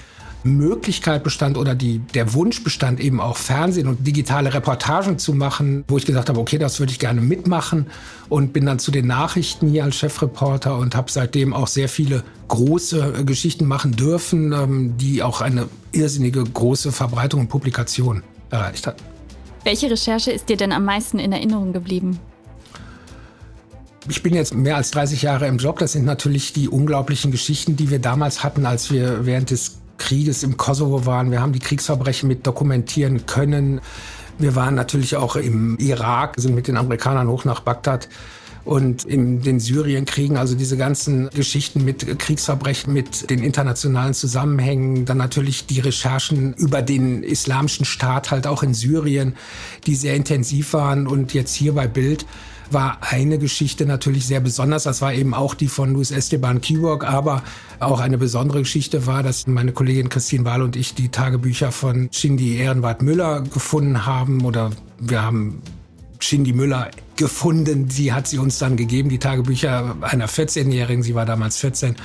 Möglichkeit 0.48 1.22
bestand 1.22 1.56
oder 1.56 1.74
die, 1.74 2.00
der 2.00 2.34
Wunsch 2.34 2.64
bestand, 2.64 2.98
eben 2.98 3.20
auch 3.20 3.36
Fernsehen 3.36 3.86
und 3.86 4.06
digitale 4.06 4.52
Reportagen 4.52 5.18
zu 5.18 5.32
machen, 5.32 5.84
wo 5.86 5.96
ich 5.96 6.06
gesagt 6.06 6.28
habe, 6.28 6.40
okay, 6.40 6.58
das 6.58 6.80
würde 6.80 6.92
ich 6.92 6.98
gerne 6.98 7.20
mitmachen 7.20 7.86
und 8.28 8.52
bin 8.52 8.66
dann 8.66 8.78
zu 8.78 8.90
den 8.90 9.06
Nachrichten 9.06 9.68
hier 9.68 9.84
als 9.84 9.96
Chefreporter 9.96 10.76
und 10.76 10.96
habe 10.96 11.10
seitdem 11.10 11.54
auch 11.54 11.68
sehr 11.68 11.88
viele 11.88 12.24
große 12.48 13.14
äh, 13.18 13.24
Geschichten 13.24 13.66
machen 13.66 13.92
dürfen, 13.92 14.52
ähm, 14.52 14.94
die 14.98 15.22
auch 15.22 15.40
eine 15.40 15.68
irrsinnige 15.92 16.42
große 16.42 16.92
Verbreitung 16.92 17.40
und 17.40 17.48
Publikation 17.48 18.22
erreicht 18.50 18.86
hat. 18.86 19.02
Welche 19.64 19.90
Recherche 19.90 20.30
ist 20.30 20.48
dir 20.48 20.56
denn 20.56 20.72
am 20.72 20.84
meisten 20.84 21.18
in 21.18 21.32
Erinnerung 21.32 21.72
geblieben? 21.72 22.18
Ich 24.08 24.22
bin 24.22 24.34
jetzt 24.34 24.54
mehr 24.54 24.76
als 24.76 24.90
30 24.92 25.20
Jahre 25.22 25.46
im 25.46 25.58
Job. 25.58 25.78
Das 25.78 25.92
sind 25.92 26.06
natürlich 26.06 26.54
die 26.54 26.68
unglaublichen 26.68 27.30
Geschichten, 27.30 27.76
die 27.76 27.90
wir 27.90 27.98
damals 27.98 28.42
hatten, 28.42 28.64
als 28.64 28.90
wir 28.90 29.26
während 29.26 29.50
des 29.50 29.78
Krieges 29.98 30.42
im 30.42 30.56
Kosovo 30.56 31.04
waren. 31.06 31.30
Wir 31.30 31.40
haben 31.40 31.52
die 31.52 31.58
Kriegsverbrechen 31.58 32.28
mit 32.28 32.46
dokumentieren 32.46 33.26
können. 33.26 33.80
Wir 34.38 34.54
waren 34.54 34.74
natürlich 34.74 35.16
auch 35.16 35.36
im 35.36 35.76
Irak, 35.78 36.34
sind 36.38 36.54
mit 36.54 36.68
den 36.68 36.76
Amerikanern 36.76 37.28
hoch 37.28 37.44
nach 37.44 37.60
Bagdad 37.60 38.08
und 38.68 39.04
in 39.04 39.40
den 39.40 39.60
Syrienkriegen, 39.60 40.36
also 40.36 40.54
diese 40.54 40.76
ganzen 40.76 41.30
Geschichten 41.30 41.86
mit 41.86 42.18
Kriegsverbrechen, 42.18 42.92
mit 42.92 43.30
den 43.30 43.42
internationalen 43.42 44.12
Zusammenhängen, 44.12 45.06
dann 45.06 45.16
natürlich 45.16 45.66
die 45.66 45.80
Recherchen 45.80 46.52
über 46.52 46.82
den 46.82 47.22
islamischen 47.22 47.86
Staat 47.86 48.30
halt 48.30 48.46
auch 48.46 48.62
in 48.62 48.74
Syrien, 48.74 49.36
die 49.86 49.94
sehr 49.94 50.14
intensiv 50.14 50.74
waren 50.74 51.06
und 51.06 51.32
jetzt 51.32 51.54
hier 51.54 51.74
bei 51.74 51.86
Bild 51.86 52.26
war 52.70 52.98
eine 53.00 53.38
Geschichte 53.38 53.86
natürlich 53.86 54.26
sehr 54.26 54.40
besonders. 54.40 54.84
Das 54.84 55.00
war 55.00 55.12
eben 55.12 55.34
auch 55.34 55.54
die 55.54 55.68
von 55.68 55.92
Luis 55.92 56.10
Esteban 56.10 56.60
Kiborg, 56.60 57.04
aber 57.04 57.42
auch 57.80 58.00
eine 58.00 58.18
besondere 58.18 58.60
Geschichte 58.60 59.06
war, 59.06 59.22
dass 59.22 59.46
meine 59.46 59.72
Kollegin 59.72 60.08
Christine 60.08 60.44
Wahl 60.44 60.62
und 60.62 60.76
ich 60.76 60.94
die 60.94 61.08
Tagebücher 61.08 61.72
von 61.72 62.08
Shindy 62.12 62.56
Ehrenwart 62.56 63.02
Müller 63.02 63.42
gefunden 63.42 64.06
haben 64.06 64.44
oder 64.44 64.70
wir 64.98 65.22
haben 65.22 65.62
Shindy 66.20 66.52
Müller 66.52 66.90
gefunden. 67.16 67.90
Sie 67.90 68.12
hat 68.12 68.26
sie 68.26 68.38
uns 68.38 68.58
dann 68.58 68.76
gegeben, 68.76 69.08
die 69.08 69.18
Tagebücher 69.18 69.96
einer 70.00 70.28
14-Jährigen. 70.28 71.02
Sie 71.02 71.14
war 71.14 71.26
damals 71.26 71.58
14. 71.58 71.96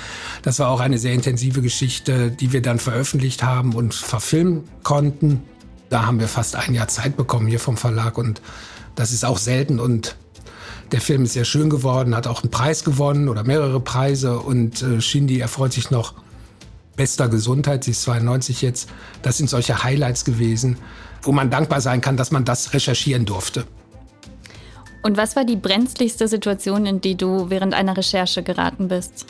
Das 0.41 0.59
war 0.59 0.69
auch 0.69 0.79
eine 0.79 0.97
sehr 0.97 1.13
intensive 1.13 1.61
Geschichte, 1.61 2.31
die 2.31 2.51
wir 2.51 2.61
dann 2.61 2.79
veröffentlicht 2.79 3.43
haben 3.43 3.73
und 3.73 3.93
verfilmen 3.93 4.63
konnten. 4.83 5.41
Da 5.89 6.05
haben 6.05 6.19
wir 6.19 6.27
fast 6.27 6.55
ein 6.55 6.73
Jahr 6.73 6.87
Zeit 6.87 7.17
bekommen 7.17 7.47
hier 7.47 7.59
vom 7.59 7.77
Verlag 7.77 8.17
und 8.17 8.41
das 8.95 9.11
ist 9.11 9.25
auch 9.25 9.37
selten 9.37 9.79
und 9.79 10.15
der 10.91 11.01
Film 11.01 11.23
ist 11.23 11.33
sehr 11.33 11.45
schön 11.45 11.69
geworden, 11.69 12.15
hat 12.15 12.27
auch 12.27 12.43
einen 12.43 12.51
Preis 12.51 12.83
gewonnen 12.83 13.29
oder 13.29 13.43
mehrere 13.43 13.79
Preise 13.79 14.39
und 14.39 14.81
äh, 14.81 15.01
Shindy 15.01 15.39
erfreut 15.39 15.73
sich 15.73 15.91
noch 15.91 16.13
bester 16.95 17.29
Gesundheit. 17.29 17.83
Sie 17.83 17.91
ist 17.91 18.03
92 18.03 18.61
jetzt. 18.61 18.89
Das 19.21 19.37
sind 19.37 19.49
solche 19.49 19.83
Highlights 19.83 20.25
gewesen, 20.25 20.77
wo 21.21 21.31
man 21.31 21.49
dankbar 21.49 21.81
sein 21.81 22.01
kann, 22.01 22.17
dass 22.17 22.31
man 22.31 22.45
das 22.45 22.73
recherchieren 22.73 23.25
durfte. 23.25 23.65
Und 25.01 25.17
was 25.17 25.35
war 25.35 25.43
die 25.43 25.57
brenzligste 25.57 26.27
Situation, 26.27 26.85
in 26.85 27.01
die 27.01 27.15
du 27.15 27.49
während 27.49 27.73
einer 27.73 27.97
Recherche 27.97 28.41
geraten 28.41 28.87
bist? 28.87 29.25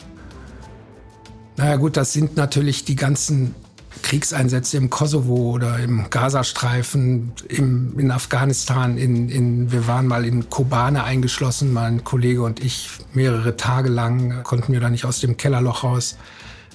Naja 1.56 1.76
gut, 1.76 1.96
das 1.96 2.12
sind 2.12 2.36
natürlich 2.36 2.84
die 2.84 2.96
ganzen 2.96 3.54
Kriegseinsätze 4.02 4.76
im 4.76 4.90
Kosovo 4.90 5.52
oder 5.52 5.78
im 5.78 6.10
Gazastreifen, 6.10 7.32
im, 7.48 7.98
in 7.98 8.10
Afghanistan, 8.10 8.98
in, 8.98 9.28
in, 9.28 9.72
wir 9.72 9.86
waren 9.86 10.06
mal 10.06 10.24
in 10.24 10.50
Kobane 10.50 11.04
eingeschlossen, 11.04 11.72
mein 11.72 12.04
Kollege 12.04 12.42
und 12.42 12.62
ich, 12.62 12.90
mehrere 13.12 13.56
Tage 13.56 13.88
lang 13.88 14.42
konnten 14.42 14.72
wir 14.72 14.80
da 14.80 14.90
nicht 14.90 15.04
aus 15.04 15.20
dem 15.20 15.36
Kellerloch 15.36 15.84
raus, 15.84 16.16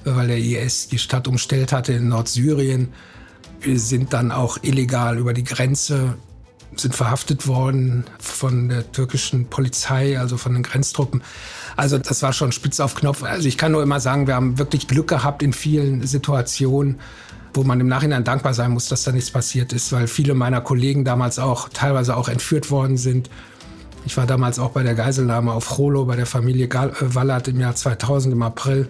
weil 0.05 0.27
der 0.27 0.37
IS 0.37 0.87
die 0.87 0.99
Stadt 0.99 1.27
umstellt 1.27 1.71
hatte 1.71 1.93
in 1.93 2.07
Nordsyrien. 2.07 2.89
Wir 3.61 3.79
sind 3.79 4.13
dann 4.13 4.31
auch 4.31 4.57
illegal 4.61 5.17
über 5.17 5.33
die 5.33 5.43
Grenze, 5.43 6.15
sind 6.75 6.95
verhaftet 6.95 7.47
worden 7.47 8.05
von 8.19 8.69
der 8.69 8.91
türkischen 8.91 9.47
Polizei, 9.47 10.17
also 10.17 10.37
von 10.37 10.53
den 10.53 10.63
Grenztruppen. 10.63 11.21
Also 11.79 11.97
das 11.97 12.21
war 12.23 12.33
schon 12.33 12.51
spitz 12.51 12.81
auf 12.81 12.93
Knopf. 12.93 13.23
Also 13.23 13.47
ich 13.47 13.57
kann 13.57 13.71
nur 13.71 13.81
immer 13.81 14.01
sagen, 14.01 14.27
wir 14.27 14.35
haben 14.35 14.59
wirklich 14.59 14.89
Glück 14.89 15.07
gehabt 15.07 15.41
in 15.41 15.53
vielen 15.53 16.05
Situationen, 16.05 16.99
wo 17.53 17.63
man 17.63 17.79
im 17.79 17.87
Nachhinein 17.87 18.25
dankbar 18.25 18.53
sein 18.53 18.71
muss, 18.71 18.89
dass 18.89 19.03
da 19.03 19.13
nichts 19.13 19.31
passiert 19.31 19.71
ist, 19.71 19.93
weil 19.93 20.07
viele 20.07 20.33
meiner 20.33 20.59
Kollegen 20.59 21.05
damals 21.05 21.39
auch 21.39 21.69
teilweise 21.69 22.17
auch 22.17 22.27
entführt 22.27 22.69
worden 22.69 22.97
sind. 22.97 23.29
Ich 24.05 24.17
war 24.17 24.27
damals 24.27 24.59
auch 24.59 24.71
bei 24.71 24.83
der 24.83 24.93
Geiselnahme 24.93 25.53
auf 25.53 25.69
Cholo 25.69 26.03
bei 26.03 26.17
der 26.17 26.25
Familie 26.25 26.65
äh, 26.65 26.89
Wallert 26.99 27.47
im 27.47 27.61
Jahr 27.61 27.75
2000 27.75 28.33
im 28.33 28.41
April. 28.43 28.89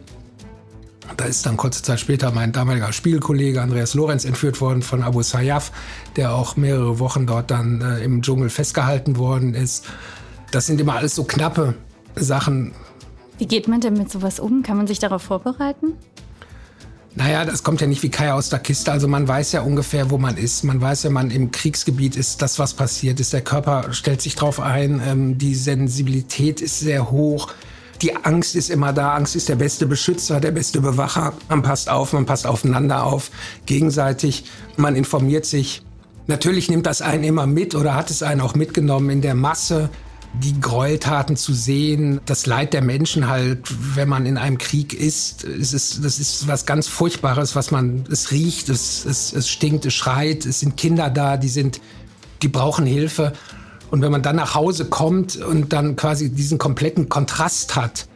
Da 1.16 1.26
ist 1.26 1.46
dann 1.46 1.58
kurze 1.58 1.84
Zeit 1.84 2.00
später 2.00 2.32
mein 2.32 2.54
damaliger 2.54 2.92
Spielkollege 2.92 3.62
Andreas 3.62 3.94
Lorenz 3.94 4.26
entführt 4.26 4.62
worden 4.62 4.82
von 4.82 5.04
Abu 5.04 5.22
Sayyaf, 5.22 5.72
der 6.16 6.34
auch 6.34 6.56
mehrere 6.56 6.98
Wochen 6.98 7.28
dort 7.28 7.52
dann 7.52 7.82
äh, 7.82 8.04
im 8.04 8.24
Dschungel 8.24 8.50
festgehalten 8.50 9.18
worden 9.18 9.54
ist. 9.54 9.86
Das 10.50 10.66
sind 10.66 10.82
immer 10.82 10.96
alles 10.96 11.14
so 11.14 11.24
knappe 11.24 11.76
Sachen. 12.16 12.74
Wie 13.38 13.48
geht 13.48 13.68
man 13.68 13.82
denn 13.82 13.94
mit 13.94 14.12
sowas 14.12 14.40
um? 14.40 14.64
Kann 14.64 14.78
man 14.78 14.88
sich 14.88 15.00
darauf 15.00 15.22
vorbereiten? 15.22 15.94
Naja, 17.16 17.44
das 17.44 17.64
kommt 17.64 17.82
ja 17.82 17.88
nicht 17.88 18.04
wie 18.04 18.10
Kai 18.10 18.32
aus 18.32 18.50
der 18.50 18.60
Kiste. 18.60 18.92
Also 18.92 19.08
man 19.08 19.28
weiß 19.28 19.52
ja 19.52 19.62
ungefähr, 19.62 20.10
wo 20.10 20.18
man 20.18 20.38
ist. 20.38 20.64
Man 20.64 20.80
weiß 20.80 21.04
ja, 21.04 21.10
man 21.10 21.32
im 21.32 21.52
Kriegsgebiet 21.52 22.16
ist, 22.16 22.42
das, 22.42 22.60
was 22.60 22.74
passiert 22.74 23.20
ist. 23.20 23.34
Der 23.34 23.42
Körper 23.42 23.92
stellt 23.92 24.22
sich 24.22 24.36
drauf 24.36 24.60
ein. 24.60 25.02
Ähm, 25.06 25.38
die 25.38 25.56
Sensibilität 25.56 26.62
ist 26.62 26.80
sehr 26.80 27.12
hoch. 27.12 27.50
Die 28.02 28.16
Angst 28.16 28.56
ist 28.56 28.70
immer 28.70 28.94
da. 28.94 29.16
Angst 29.16 29.36
ist 29.36 29.50
der 29.50 29.56
beste 29.56 29.86
Beschützer, 29.86 30.40
der 30.40 30.52
beste 30.52 30.82
Bewacher. 30.82 31.34
Man 31.50 31.62
passt 31.62 31.90
auf, 31.90 32.14
man 32.14 32.26
passt 32.26 32.48
aufeinander 32.48 33.04
auf, 33.04 33.32
gegenseitig. 33.66 34.46
Man 34.78 34.96
informiert 34.96 35.46
sich. 35.46 35.82
Natürlich 36.28 36.70
nimmt 36.70 36.86
das 36.86 37.02
einen 37.02 37.24
immer 37.24 37.48
mit 37.48 37.74
oder 37.76 37.96
hat 37.96 38.12
es 38.12 38.22
einen 38.24 38.40
auch 38.40 38.54
mitgenommen 38.56 39.10
in 39.10 39.22
der 39.22 39.36
Masse 39.36 39.90
die 40.34 40.60
Gräueltaten 40.60 41.36
zu 41.36 41.54
sehen, 41.54 42.22
das 42.26 42.46
Leid 42.46 42.74
der 42.74 42.84
Menschen 42.84 43.28
halt, 43.28 43.60
wenn 43.96 44.08
man 44.08 44.26
in 44.26 44.38
einem 44.38 44.58
Krieg 44.58 44.94
ist, 44.94 45.44
es 45.44 45.74
ist 45.74 46.04
das 46.04 46.20
ist 46.20 46.48
was 46.48 46.66
ganz 46.66 46.88
Furchtbares, 46.88 47.56
was 47.56 47.72
man, 47.72 48.06
es 48.12 48.32
riecht, 48.32 48.70
es, 48.70 49.06
es, 49.06 49.34
es 49.34 49.50
stinkt, 49.50 49.86
es 49.86 49.96
schreit, 49.96 50.46
es 50.46 50.60
sind 50.60 50.78
Kinder 50.78 51.10
da, 51.10 51.38
die 51.38 51.50
sind, 51.50 51.82
die 52.42 52.48
brauchen 52.48 52.86
Hilfe. 52.86 53.34
Und 53.90 54.04
wenn 54.04 54.12
man 54.12 54.22
dann 54.22 54.36
nach 54.36 54.54
Hause 54.54 54.86
kommt 54.86 55.36
und 55.38 55.74
dann 55.74 55.96
quasi 55.96 56.30
diesen 56.30 56.60
kompletten 56.60 57.10
Kontrast 57.10 57.76
hat, 57.76 58.08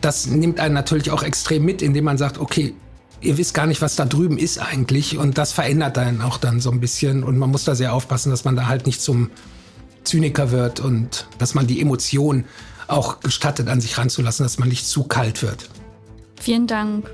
das 0.00 0.26
nimmt 0.26 0.58
einen 0.58 0.74
natürlich 0.74 1.12
auch 1.12 1.22
extrem 1.22 1.64
mit, 1.64 1.82
indem 1.82 2.04
man 2.04 2.18
sagt, 2.18 2.38
okay, 2.38 2.74
ihr 3.20 3.38
wisst 3.38 3.54
gar 3.54 3.66
nicht, 3.66 3.80
was 3.80 3.96
da 3.96 4.06
drüben 4.06 4.38
ist 4.38 4.58
eigentlich. 4.58 5.18
Und 5.18 5.38
das 5.38 5.52
verändert 5.52 5.98
einen 5.98 6.22
auch 6.22 6.38
dann 6.38 6.60
so 6.60 6.70
ein 6.70 6.80
bisschen. 6.80 7.22
Und 7.22 7.38
man 7.38 7.50
muss 7.50 7.64
da 7.64 7.74
sehr 7.74 7.92
aufpassen, 7.92 8.30
dass 8.30 8.44
man 8.44 8.56
da 8.56 8.66
halt 8.66 8.86
nicht 8.86 9.00
zum 9.00 9.30
Zyniker 10.04 10.50
wird 10.50 10.80
und 10.80 11.26
dass 11.38 11.54
man 11.54 11.66
die 11.66 11.80
Emotionen 11.80 12.44
auch 12.88 13.20
gestattet, 13.20 13.68
an 13.68 13.80
sich 13.80 13.96
ranzulassen, 13.98 14.44
dass 14.44 14.58
man 14.58 14.68
nicht 14.68 14.86
zu 14.86 15.04
kalt 15.04 15.42
wird. 15.42 15.68
Vielen 16.40 16.66
Dank. 16.66 17.10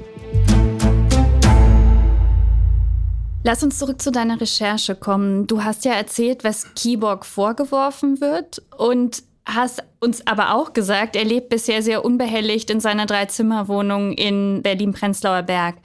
Lass 3.45 3.63
uns 3.63 3.79
zurück 3.79 4.03
zu 4.03 4.11
deiner 4.11 4.41
Recherche 4.41 4.97
kommen. 4.97 5.47
Du 5.47 5.63
hast 5.63 5.85
ja 5.85 5.93
erzählt, 5.93 6.43
was 6.43 6.75
Keyborg 6.75 7.25
vorgeworfen 7.25 8.21
wird 8.21 8.63
und 8.77 9.23
hast 9.45 9.85
uns 10.01 10.27
aber 10.27 10.55
auch 10.55 10.73
gesagt, 10.73 11.15
er 11.15 11.25
lebt 11.25 11.49
bisher 11.49 11.83
sehr 11.83 12.05
unbehelligt 12.05 12.71
in 12.71 12.81
seiner 12.81 13.07
Dreizimmerwohnung 13.07 14.13
in 14.15 14.63
Berlin-Prenzlauer 14.63 15.43
Berg. 15.43 15.77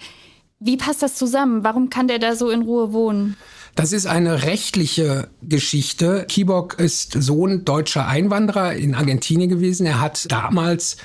Wie 0.60 0.78
passt 0.78 1.04
das 1.04 1.16
zusammen? 1.16 1.64
Warum 1.64 1.90
kann 1.90 2.08
der 2.08 2.20
da 2.20 2.36
so 2.36 2.50
in 2.50 2.64
Ruhe 2.64 2.94
wohnen? 2.94 3.38
Das 3.76 3.94
ist 3.94 4.06
eine 4.06 4.44
rechtliche 4.44 5.30
Geschichte. 5.42 6.26
Kibok 6.28 6.80
ist 6.80 7.14
Sohn 7.14 7.64
deutscher 7.64 8.08
Einwanderer 8.08 8.74
in 8.74 8.96
Argentinien 8.96 9.50
gewesen. 9.50 9.86
Er 9.86 10.02
hat 10.02 10.30
damals 10.30 10.98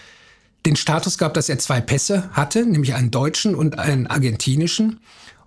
den 0.67 0.77
Status 0.77 1.17
gehabt, 1.17 1.37
dass 1.37 1.49
er 1.49 1.59
zwei 1.59 1.81
Pässe 1.81 2.29
hatte, 2.33 2.67
nämlich 2.67 2.95
einen 2.95 3.13
deutschen 3.13 3.55
und 3.55 3.79
einen 3.79 4.09
argentinischen. 4.09 5.01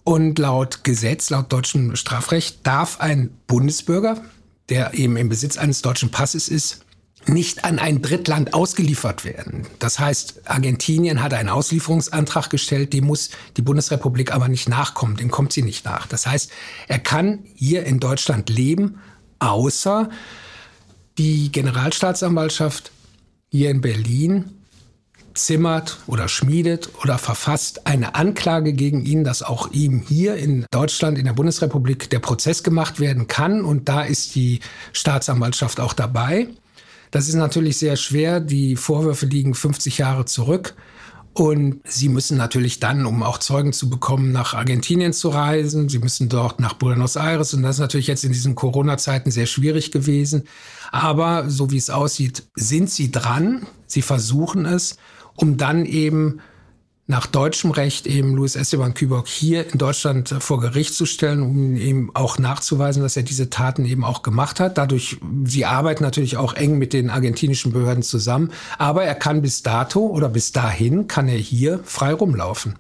Und 0.06 0.40
laut 0.40 0.84
Gesetz, 0.86 1.30
laut 1.30 1.52
deutschem 1.52 1.96
Strafrecht, 1.96 2.66
darf 2.66 3.02
ein 3.02 3.32
Bundesbürger, 3.48 4.24
der 4.70 4.94
eben 4.94 5.18
im 5.18 5.28
Besitz 5.30 5.58
eines 5.58 5.82
deutschen 5.82 6.10
Passes 6.10 6.48
ist, 6.48 6.86
nicht 7.26 7.66
an 7.66 7.80
ein 7.80 8.02
Drittland 8.02 8.54
ausgeliefert 8.54 9.26
werden. 9.26 9.68
Das 9.80 10.00
heißt, 10.00 10.42
Argentinien 10.46 11.22
hat 11.22 11.34
einen 11.34 11.50
Auslieferungsantrag 11.50 12.50
gestellt, 12.50 12.94
dem 12.94 13.06
muss 13.06 13.30
die 13.58 13.62
Bundesrepublik 13.62 14.34
aber 14.34 14.48
nicht 14.48 14.70
nachkommen, 14.70 15.18
dem 15.18 15.30
kommt 15.30 15.54
sie 15.54 15.62
nicht 15.62 15.86
nach. 15.86 16.08
Das 16.08 16.26
heißt, 16.26 16.52
er 16.88 17.00
kann 17.00 17.40
hier 17.56 17.86
in 17.86 18.00
Deutschland 18.00 18.50
leben, 18.50 19.00
außer 19.40 20.10
die 21.18 21.52
Generalstaatsanwaltschaft 21.52 22.92
hier 23.50 23.70
in 23.70 23.82
Berlin 23.82 24.52
zimmert 25.34 26.00
oder 26.08 26.28
schmiedet 26.28 26.90
oder 27.02 27.18
verfasst 27.18 27.88
eine 27.88 28.16
Anklage 28.16 28.74
gegen 28.74 29.06
ihn, 29.06 29.24
dass 29.24 29.44
auch 29.44 29.72
ihm 29.72 30.04
hier 30.08 30.36
in 30.36 30.66
Deutschland, 30.72 31.18
in 31.18 31.26
der 31.26 31.34
Bundesrepublik, 31.34 32.10
der 32.10 32.20
Prozess 32.20 32.64
gemacht 32.64 33.00
werden 33.00 33.28
kann. 33.28 33.64
Und 33.64 33.90
da 33.90 34.02
ist 34.02 34.36
die 34.36 34.60
Staatsanwaltschaft 34.94 35.80
auch 35.80 35.94
dabei. 35.94 36.48
Das 37.12 37.28
ist 37.28 37.36
natürlich 37.36 37.78
sehr 37.78 37.96
schwer. 37.96 38.40
Die 38.40 38.76
Vorwürfe 38.76 39.26
liegen 39.26 39.54
50 39.54 39.98
Jahre 39.98 40.26
zurück. 40.26 40.76
Und 41.34 41.80
sie 41.86 42.10
müssen 42.10 42.38
natürlich 42.38 42.80
dann, 42.80 43.06
um 43.06 43.24
auch 43.24 43.38
Zeugen 43.38 43.72
zu 43.72 43.90
bekommen, 43.90 44.32
nach 44.32 44.54
Argentinien 44.56 45.14
zu 45.14 45.30
reisen. 45.30 45.88
Sie 45.88 46.00
müssen 46.00 46.28
dort 46.28 46.60
nach 46.60 46.74
Buenos 46.74 47.16
Aires. 47.16 47.54
Und 47.54 47.64
das 47.64 47.78
ist 47.78 47.80
natürlich 47.80 48.08
jetzt 48.08 48.26
in 48.26 48.34
diesen 48.34 48.56
Corona-Zeiten 48.56 49.32
sehr 49.32 49.46
schwierig 49.46 49.92
gewesen. 49.92 50.44
Aber 50.92 51.50
so 51.50 51.72
wie 51.72 51.78
es 51.78 51.90
aussieht, 51.90 52.44
sind 52.56 52.90
sie 52.90 53.12
dran. 53.12 53.66
Sie 53.86 54.02
versuchen 54.02 54.66
es, 54.66 54.98
um 55.36 55.58
dann 55.58 55.86
eben 55.86 56.42
nach 57.10 57.26
deutschem 57.26 57.72
Recht 57.72 58.06
eben 58.06 58.36
Luis 58.36 58.56
Esteban 58.56 58.94
Kübock 58.94 59.28
hier 59.28 59.68
in 59.72 59.80
Deutschland 59.80 60.30
vor 60.30 60.60
Gericht 60.60 60.94
zu 60.94 61.08
stellen, 61.08 61.42
um 61.42 61.76
ihm 61.76 62.12
auch 62.14 62.38
nachzuweisen, 62.38 63.02
dass 63.02 63.18
er 63.18 63.24
diese 63.24 63.50
Taten 63.50 63.84
eben 63.86 64.04
auch 64.04 64.22
gemacht 64.22 64.60
hat. 64.60 64.78
Dadurch, 64.78 65.18
sie 65.44 65.66
arbeiten 65.66 66.04
natürlich 66.04 66.38
auch 66.38 66.54
eng 66.54 66.78
mit 66.78 66.94
den 66.94 67.10
argentinischen 67.10 67.74
Behörden 67.74 68.04
zusammen, 68.04 68.52
aber 68.78 69.06
er 69.06 69.16
kann 69.16 69.42
bis 69.42 69.64
dato 69.64 70.06
oder 70.06 70.30
bis 70.30 70.52
dahin 70.52 71.08
kann 71.08 71.28
er 71.28 71.40
hier 71.40 71.80
frei 71.84 72.14
rumlaufen. 72.14 72.78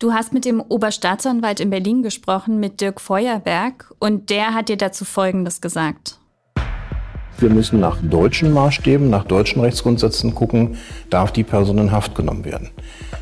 Du 0.00 0.12
hast 0.12 0.32
mit 0.32 0.44
dem 0.44 0.60
Oberstaatsanwalt 0.60 1.60
in 1.60 1.70
Berlin 1.70 2.02
gesprochen, 2.02 2.58
mit 2.58 2.80
Dirk 2.80 3.00
Feuerberg, 3.00 3.94
und 4.00 4.28
der 4.28 4.54
hat 4.54 4.68
dir 4.68 4.76
dazu 4.76 5.04
Folgendes 5.04 5.60
gesagt. 5.60 6.18
Wir 7.40 7.50
müssen 7.50 7.78
nach 7.78 7.98
deutschen 8.02 8.52
Maßstäben, 8.52 9.08
nach 9.08 9.22
deutschen 9.22 9.62
Rechtsgrundsätzen 9.62 10.34
gucken, 10.34 10.76
darf 11.08 11.30
die 11.30 11.44
Person 11.44 11.78
in 11.78 11.92
Haft 11.92 12.16
genommen 12.16 12.44
werden. 12.44 12.70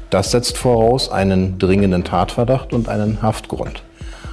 Das 0.09 0.31
setzt 0.31 0.57
voraus 0.57 1.11
einen 1.11 1.59
dringenden 1.59 2.03
Tatverdacht 2.03 2.73
und 2.73 2.89
einen 2.89 3.21
Haftgrund. 3.21 3.83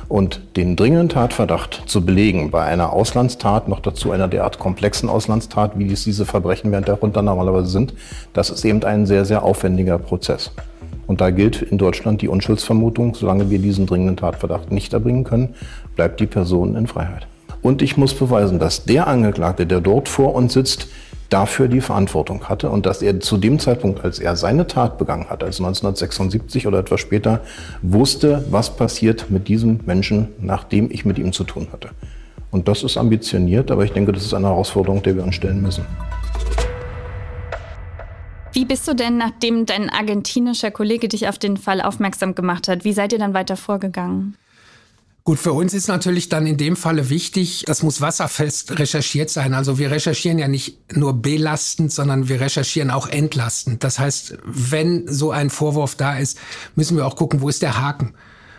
Und 0.08 0.40
den 0.56 0.78
dringenden 0.78 1.10
Tatverdacht 1.10 1.84
zu 1.88 2.06
belegen 2.06 2.50
bei 2.50 2.64
einer 2.64 2.94
Auslandstat, 2.94 3.68
noch 3.68 3.82
dazu 3.82 4.12
einer 4.12 4.30
derart 4.30 4.58
komplexen 4.58 5.10
Auslandstat, 5.10 5.78
wie 5.78 5.92
es 5.92 6.06
diese 6.06 6.26
Verbrechen 6.26 6.72
während 6.72 6.88
der 6.88 6.96
Runter 6.96 7.22
normalerweise 7.22 7.68
sind, 7.68 7.94
das 8.32 8.52
ist 8.52 8.64
eben 8.64 8.82
ein 8.86 9.06
sehr, 9.06 9.26
sehr 9.26 9.44
aufwendiger 9.44 9.98
Prozess. 9.98 10.52
Und 11.08 11.20
da 11.20 11.30
gilt 11.30 11.62
in 11.62 11.78
Deutschland 11.78 12.22
die 12.22 12.30
Unschuldsvermutung, 12.30 13.16
solange 13.16 13.50
wir 13.50 13.60
diesen 13.60 13.86
dringenden 13.86 14.16
Tatverdacht 14.16 14.72
nicht 14.72 14.94
erbringen 14.94 15.26
können, 15.26 15.56
bleibt 15.98 16.22
die 16.22 16.28
Person 16.28 16.78
in 16.78 16.88
Freiheit. 16.88 17.28
Und 17.64 17.82
ich 17.82 17.98
muss 17.98 18.14
beweisen, 18.14 18.60
dass 18.60 18.84
der 18.84 19.08
Angeklagte, 19.08 19.66
der 19.66 19.82
dort 19.82 20.10
vor 20.10 20.36
uns 20.36 20.54
sitzt, 20.54 20.88
dafür 21.30 21.68
die 21.68 21.82
Verantwortung 21.82 22.48
hatte 22.48 22.70
und 22.70 22.86
dass 22.86 23.02
er 23.02 23.20
zu 23.20 23.38
dem 23.38 23.58
Zeitpunkt, 23.58 24.04
als 24.04 24.20
er 24.20 24.36
seine 24.36 24.68
Tat 24.68 25.00
begangen 25.00 25.30
hat, 25.30 25.44
also 25.44 25.64
1976 25.64 26.68
oder 26.68 26.80
etwas 26.80 27.00
später, 27.00 27.42
wusste, 27.82 28.46
was 28.52 28.76
passiert 28.76 29.32
mit 29.32 29.48
diesem 29.48 29.80
Menschen, 29.86 30.28
nachdem 30.40 30.92
ich 30.92 31.06
mit 31.06 31.18
ihm 31.18 31.34
zu 31.34 31.44
tun 31.44 31.70
hatte. 31.72 31.90
Und 32.52 32.68
das 32.68 32.84
ist 32.84 32.98
ambitioniert, 32.98 33.72
aber 33.72 33.84
ich 33.84 33.94
denke, 33.94 34.12
das 34.12 34.26
ist 34.26 34.34
eine 34.36 34.48
Herausforderung, 34.48 35.02
der 35.02 35.16
wir 35.16 35.24
uns 35.24 35.34
stellen 35.34 35.62
müssen. 35.62 35.86
Wie 38.52 38.66
bist 38.66 38.88
du 38.88 38.94
denn, 38.94 39.18
nachdem 39.18 39.66
dein 39.66 39.90
argentinischer 39.90 40.70
Kollege 40.70 41.08
dich 41.08 41.28
auf 41.28 41.40
den 41.40 41.58
Fall 41.58 41.82
aufmerksam 41.82 42.36
gemacht 42.36 42.68
hat, 42.68 42.84
wie 42.84 42.94
seid 42.94 43.12
ihr 43.12 43.18
dann 43.18 43.34
weiter 43.34 43.58
vorgegangen? 43.58 44.36
Gut, 45.26 45.40
für 45.40 45.54
uns 45.54 45.74
ist 45.74 45.88
natürlich 45.88 46.28
dann 46.28 46.46
in 46.46 46.58
dem 46.58 46.76
Falle 46.76 47.10
wichtig, 47.10 47.64
das 47.66 47.82
muss 47.82 48.02
wasserfest 48.02 48.78
recherchiert 48.78 49.30
sein. 49.30 49.54
Also 49.54 49.80
wir 49.80 49.90
recherchieren 49.90 50.38
ja 50.38 50.50
nicht 50.50 50.98
nur 50.98 51.14
belastend, 51.14 51.94
sondern 51.94 52.28
wir 52.28 52.42
recherchieren 52.42 52.92
auch 52.92 53.08
entlastend. 53.08 53.86
Das 53.86 54.00
heißt, 54.00 54.38
wenn 54.44 55.08
so 55.08 55.32
ein 55.32 55.50
Vorwurf 55.50 55.96
da 55.96 56.18
ist, 56.18 56.38
müssen 56.76 56.98
wir 56.98 57.08
auch 57.08 57.16
gucken, 57.16 57.40
wo 57.40 57.48
ist 57.48 57.62
der 57.62 57.80
Haken? 57.80 58.16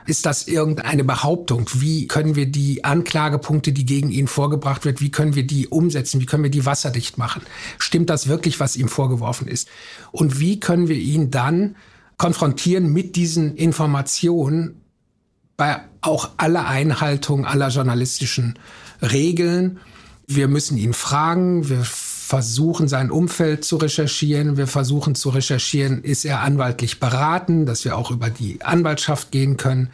Ist 0.06 0.24
das 0.24 0.48
irgendeine 0.48 1.04
Behauptung? 1.04 1.68
Wie 1.74 2.06
können 2.06 2.34
wir 2.34 2.46
die 2.46 2.82
Anklagepunkte, 2.82 3.72
die 3.72 3.84
gegen 3.84 4.10
ihn 4.10 4.26
vorgebracht 4.26 4.86
wird, 4.86 5.02
wie 5.02 5.10
können 5.10 5.34
wir 5.34 5.46
die 5.46 5.68
umsetzen? 5.68 6.18
Wie 6.18 6.26
können 6.26 6.44
wir 6.44 6.50
die 6.50 6.64
wasserdicht 6.64 7.18
machen? 7.18 7.42
Stimmt 7.78 8.08
das 8.08 8.26
wirklich, 8.26 8.58
was 8.58 8.76
ihm 8.76 8.88
vorgeworfen 8.88 9.48
ist? 9.48 9.68
Und 10.12 10.40
wie 10.40 10.60
können 10.60 10.88
wir 10.88 10.96
ihn 10.96 11.30
dann 11.30 11.76
konfrontieren 12.16 12.90
mit 12.90 13.16
diesen 13.16 13.54
Informationen 13.54 14.80
bei 15.56 15.80
auch 16.00 16.30
aller 16.36 16.66
Einhaltung 16.66 17.46
aller 17.46 17.68
journalistischen 17.68 18.58
Regeln. 19.00 19.78
Wir 20.26 20.48
müssen 20.48 20.76
ihn 20.76 20.94
fragen, 20.94 21.68
wir 21.68 21.82
versuchen 21.84 22.88
sein 22.88 23.10
Umfeld 23.10 23.64
zu 23.64 23.76
recherchieren, 23.76 24.56
wir 24.56 24.66
versuchen 24.66 25.14
zu 25.14 25.28
recherchieren, 25.28 26.02
ist 26.02 26.24
er 26.24 26.40
anwaltlich 26.40 26.98
beraten, 26.98 27.66
dass 27.66 27.84
wir 27.84 27.96
auch 27.96 28.10
über 28.10 28.30
die 28.30 28.62
Anwaltschaft 28.62 29.30
gehen 29.30 29.56
können. 29.56 29.90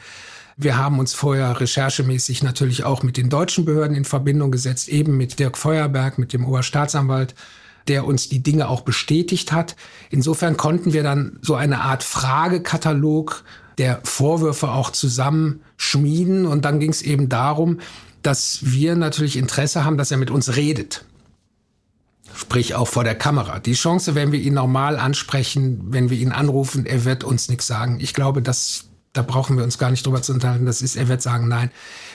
Wir 0.56 0.76
haben 0.76 0.98
uns 0.98 1.12
vorher 1.12 1.58
recherchemäßig 1.60 2.42
natürlich 2.42 2.84
auch 2.84 3.02
mit 3.02 3.16
den 3.16 3.30
deutschen 3.30 3.64
Behörden 3.64 3.96
in 3.96 4.04
Verbindung 4.04 4.52
gesetzt, 4.52 4.88
eben 4.88 5.16
mit 5.16 5.38
Dirk 5.38 5.58
Feuerberg, 5.58 6.18
mit 6.18 6.32
dem 6.32 6.44
Oberstaatsanwalt, 6.44 7.34
der 7.88 8.04
uns 8.04 8.28
die 8.28 8.42
Dinge 8.42 8.68
auch 8.68 8.82
bestätigt 8.82 9.52
hat. 9.52 9.74
Insofern 10.10 10.56
konnten 10.56 10.92
wir 10.92 11.02
dann 11.02 11.38
so 11.42 11.54
eine 11.54 11.80
Art 11.80 12.04
Fragekatalog 12.04 13.42
der 13.80 14.00
Vorwürfe 14.04 14.70
auch 14.70 14.90
zusammenschmieden. 14.90 16.46
Und 16.46 16.64
dann 16.64 16.78
ging 16.78 16.90
es 16.90 17.02
eben 17.02 17.28
darum, 17.28 17.80
dass 18.22 18.58
wir 18.62 18.94
natürlich 18.94 19.36
Interesse 19.36 19.84
haben, 19.84 19.96
dass 19.96 20.10
er 20.10 20.18
mit 20.18 20.30
uns 20.30 20.54
redet. 20.54 21.04
Sprich 22.36 22.74
auch 22.74 22.86
vor 22.86 23.02
der 23.02 23.14
Kamera. 23.14 23.58
Die 23.58 23.72
Chance, 23.72 24.14
wenn 24.14 24.32
wir 24.32 24.38
ihn 24.38 24.54
normal 24.54 24.98
ansprechen, 24.98 25.80
wenn 25.88 26.10
wir 26.10 26.18
ihn 26.18 26.30
anrufen, 26.30 26.86
er 26.86 27.04
wird 27.04 27.24
uns 27.24 27.48
nichts 27.48 27.66
sagen. 27.66 27.98
Ich 28.00 28.12
glaube, 28.12 28.42
das, 28.42 28.84
da 29.14 29.22
brauchen 29.22 29.56
wir 29.56 29.64
uns 29.64 29.78
gar 29.78 29.90
nicht 29.90 30.06
drüber 30.06 30.22
zu 30.22 30.34
unterhalten. 30.34 30.66
Das 30.66 30.82
ist, 30.82 30.94
er 30.94 31.08
wird 31.08 31.22
sagen, 31.22 31.48
nein. 31.48 31.70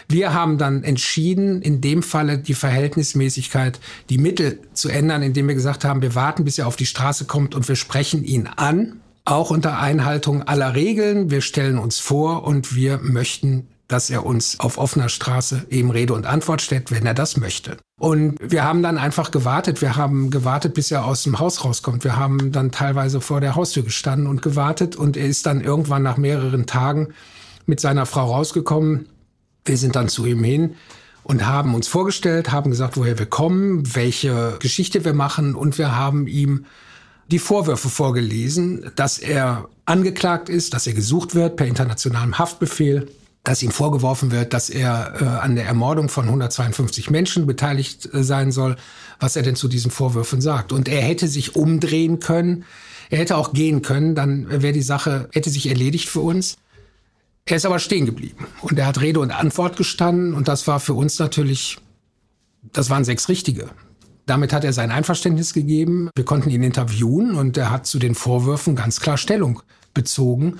Wir 0.07 0.33
haben 0.33 0.59
dann 0.59 0.83
entschieden, 0.83 1.63
in 1.63 1.81
dem 1.81 2.03
Falle 2.03 2.37
die 2.37 2.53
Verhältnismäßigkeit, 2.53 3.79
die 4.09 4.19
Mittel 4.19 4.59
zu 4.73 4.89
ändern, 4.89 5.23
indem 5.23 5.47
wir 5.47 5.55
gesagt 5.55 5.83
haben, 5.83 6.03
wir 6.03 6.13
warten, 6.13 6.45
bis 6.45 6.59
er 6.59 6.67
auf 6.67 6.75
die 6.75 6.85
Straße 6.85 7.25
kommt 7.25 7.55
und 7.55 7.67
wir 7.67 7.75
sprechen 7.75 8.23
ihn 8.23 8.45
an 8.45 9.01
auch 9.25 9.49
unter 9.49 9.79
Einhaltung 9.79 10.43
aller 10.43 10.75
Regeln. 10.75 11.31
Wir 11.31 11.41
stellen 11.41 11.77
uns 11.79 11.99
vor 11.99 12.43
und 12.43 12.75
wir 12.75 12.99
möchten, 12.99 13.67
dass 13.87 14.09
er 14.09 14.25
uns 14.25 14.59
auf 14.59 14.77
offener 14.77 15.09
Straße 15.09 15.65
eben 15.69 15.91
Rede 15.91 16.13
und 16.13 16.25
Antwort 16.25 16.61
stellt, 16.61 16.91
wenn 16.91 17.05
er 17.05 17.13
das 17.13 17.37
möchte. 17.37 17.77
Und 17.99 18.37
wir 18.39 18.63
haben 18.63 18.83
dann 18.83 18.97
einfach 18.97 19.31
gewartet. 19.31 19.81
Wir 19.81 19.95
haben 19.95 20.29
gewartet, 20.29 20.73
bis 20.73 20.91
er 20.91 21.05
aus 21.05 21.23
dem 21.23 21.39
Haus 21.39 21.63
rauskommt. 21.63 22.03
Wir 22.03 22.17
haben 22.17 22.51
dann 22.51 22.71
teilweise 22.71 23.21
vor 23.21 23.41
der 23.41 23.55
Haustür 23.55 23.83
gestanden 23.83 24.27
und 24.27 24.41
gewartet. 24.41 24.95
Und 24.95 25.17
er 25.17 25.27
ist 25.27 25.45
dann 25.45 25.61
irgendwann 25.61 26.03
nach 26.03 26.17
mehreren 26.17 26.65
Tagen 26.65 27.09
mit 27.65 27.79
seiner 27.79 28.05
Frau 28.05 28.25
rausgekommen. 28.25 29.07
Wir 29.65 29.77
sind 29.77 29.95
dann 29.95 30.09
zu 30.09 30.25
ihm 30.25 30.43
hin 30.43 30.75
und 31.23 31.47
haben 31.47 31.73
uns 31.73 31.87
vorgestellt, 31.87 32.51
haben 32.51 32.69
gesagt, 32.69 32.97
woher 32.97 33.17
wir 33.17 33.25
kommen, 33.25 33.95
welche 33.95 34.57
Geschichte 34.59 35.05
wir 35.05 35.13
machen. 35.13 35.55
Und 35.55 35.77
wir 35.77 35.95
haben 35.95 36.27
ihm 36.27 36.65
die 37.27 37.39
Vorwürfe 37.39 37.89
vorgelesen, 37.89 38.91
dass 38.95 39.17
er 39.17 39.67
angeklagt 39.85 40.49
ist, 40.49 40.73
dass 40.73 40.87
er 40.87 40.93
gesucht 40.93 41.35
wird 41.35 41.55
per 41.55 41.67
internationalem 41.67 42.37
Haftbefehl, 42.37 43.07
dass 43.43 43.61
ihm 43.61 43.71
vorgeworfen 43.71 44.31
wird, 44.31 44.53
dass 44.53 44.69
er 44.69 45.21
äh, 45.21 45.25
an 45.25 45.55
der 45.55 45.65
Ermordung 45.65 46.09
von 46.09 46.25
152 46.25 47.09
Menschen 47.09 47.45
beteiligt 47.45 48.09
äh, 48.13 48.23
sein 48.23 48.51
soll, 48.51 48.75
was 49.19 49.35
er 49.35 49.43
denn 49.43 49.55
zu 49.55 49.67
diesen 49.67 49.91
Vorwürfen 49.91 50.41
sagt. 50.41 50.71
Und 50.71 50.87
er 50.87 51.01
hätte 51.01 51.27
sich 51.27 51.55
umdrehen 51.55 52.19
können, 52.19 52.65
er 53.09 53.19
hätte 53.19 53.37
auch 53.37 53.53
gehen 53.53 53.83
können, 53.83 54.15
dann 54.15 54.49
wäre 54.49 54.73
die 54.73 54.81
Sache, 54.81 55.29
hätte 55.31 55.51
sich 55.51 55.67
erledigt 55.69 56.09
für 56.09 56.21
uns. 56.21 56.57
Er 57.45 57.57
ist 57.57 57.65
aber 57.65 57.77
stehen 57.77 58.07
geblieben 58.07 58.47
und 58.61 58.79
er 58.79 58.87
hat 58.87 58.99
Rede 58.99 59.19
und 59.19 59.29
Antwort 59.29 59.77
gestanden 59.77 60.33
und 60.33 60.47
das 60.47 60.65
war 60.65 60.79
für 60.79 60.95
uns 60.95 61.19
natürlich, 61.19 61.77
das 62.73 62.89
waren 62.89 63.03
sechs 63.03 63.29
richtige. 63.29 63.69
Damit 64.25 64.53
hat 64.53 64.63
er 64.63 64.73
sein 64.73 64.91
Einverständnis 64.91 65.53
gegeben. 65.53 66.09
Wir 66.15 66.25
konnten 66.25 66.49
ihn 66.49 66.63
interviewen 66.63 67.35
und 67.35 67.57
er 67.57 67.69
hat 67.69 67.85
zu 67.85 67.99
den 67.99 68.15
Vorwürfen 68.15 68.75
ganz 68.75 68.99
klar 68.99 69.17
Stellung 69.17 69.61
bezogen 69.93 70.59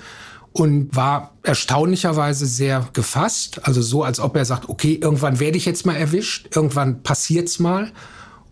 und 0.52 0.94
war 0.96 1.32
erstaunlicherweise 1.42 2.46
sehr 2.46 2.88
gefasst. 2.92 3.66
Also 3.66 3.82
so, 3.82 4.04
als 4.04 4.20
ob 4.20 4.36
er 4.36 4.44
sagt, 4.44 4.68
okay, 4.68 4.98
irgendwann 5.00 5.40
werde 5.40 5.58
ich 5.58 5.66
jetzt 5.66 5.84
mal 5.84 5.96
erwischt, 5.96 6.48
irgendwann 6.54 7.02
passiert's 7.02 7.58
mal. 7.58 7.92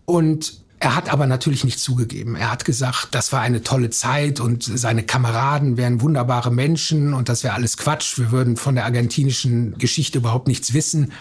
Und 0.05 0.65
er 0.79 0.95
hat 0.95 1.11
aber 1.11 1.25
natürlich 1.25 1.63
nicht 1.63 1.79
zugegeben. 1.79 2.35
Er 2.35 2.51
hat 2.51 2.65
gesagt, 2.65 3.07
das 3.11 3.31
war 3.31 3.41
eine 3.41 3.63
tolle 3.63 3.89
Zeit 3.89 4.39
und 4.39 4.63
seine 4.63 5.01
Kameraden 5.01 5.77
wären 5.77 6.01
wunderbare 6.01 6.51
Menschen 6.51 7.13
und 7.13 7.27
das 7.27 7.43
wäre 7.43 7.55
alles 7.55 7.77
Quatsch. 7.77 8.19
Wir 8.19 8.31
würden 8.31 8.55
von 8.55 8.75
der 8.75 8.85
argentinischen 8.85 9.77
Geschichte 9.79 10.19
überhaupt 10.19 10.47
nichts 10.47 10.73
wissen. 10.73 11.11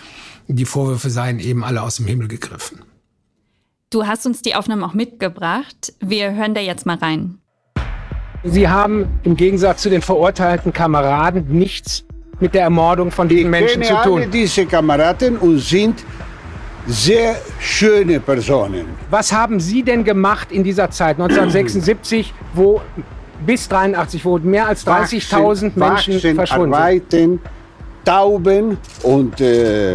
Die 0.48 0.66
Vorwürfe 0.66 1.08
seien 1.08 1.38
eben 1.38 1.64
alle 1.64 1.82
aus 1.82 1.96
dem 1.96 2.06
Himmel 2.06 2.28
gegriffen. 2.28 2.82
Du 3.94 4.08
hast 4.08 4.26
uns 4.26 4.42
die 4.42 4.56
Aufnahmen 4.56 4.82
auch 4.82 4.94
mitgebracht. 4.94 5.92
Wir 6.00 6.34
hören 6.34 6.52
da 6.52 6.60
jetzt 6.60 6.84
mal 6.84 6.96
rein. 6.96 7.38
Sie 8.42 8.68
haben 8.68 9.06
im 9.22 9.36
Gegensatz 9.36 9.82
zu 9.82 9.88
den 9.88 10.02
verurteilten 10.02 10.72
Kameraden 10.72 11.46
nichts 11.56 12.04
mit 12.40 12.54
der 12.54 12.62
Ermordung 12.62 13.12
von 13.12 13.28
diesen 13.28 13.50
Menschen 13.50 13.84
zu 13.84 13.94
tun. 14.02 14.22
alle 14.22 14.26
diese 14.26 14.66
Kameraden 14.66 15.36
und 15.36 15.60
sind 15.60 16.04
sehr 16.88 17.36
schöne 17.60 18.18
Personen. 18.18 18.86
Was 19.10 19.32
haben 19.32 19.60
Sie 19.60 19.84
denn 19.84 20.02
gemacht 20.02 20.50
in 20.50 20.64
dieser 20.64 20.90
Zeit, 20.90 21.20
1976, 21.20 22.34
wo 22.52 22.80
bis 23.46 23.68
83, 23.68 24.24
wo 24.24 24.38
mehr 24.38 24.66
als 24.66 24.84
30.000 24.84 25.70
Menschen 25.76 26.18
verschwunden 26.34 26.72
sind? 26.72 26.74
arbeiten, 26.74 27.40
Tauben 28.04 28.76
und 29.04 29.40
äh, 29.40 29.94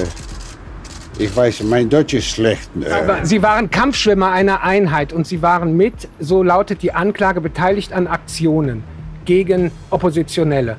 ich 1.20 1.36
weiß, 1.36 1.64
mein 1.64 1.90
Deutsch 1.90 2.14
ist 2.16 2.28
schlecht. 2.28 2.70
Äh, 2.82 2.90
Aber 2.92 3.26
Sie 3.26 3.42
waren 3.44 3.70
Kampfschwimmer 3.70 4.32
einer 4.32 4.64
Einheit 4.64 5.14
und 5.14 5.28
Sie 5.28 5.42
waren 5.42 5.76
mit, 5.78 6.08
so 6.20 6.42
lautet 6.44 6.82
die 6.82 6.92
Anklage, 6.94 7.42
beteiligt 7.42 7.94
an 7.94 8.08
Aktionen 8.08 8.84
gegen 9.26 9.72
Oppositionelle. 9.92 10.78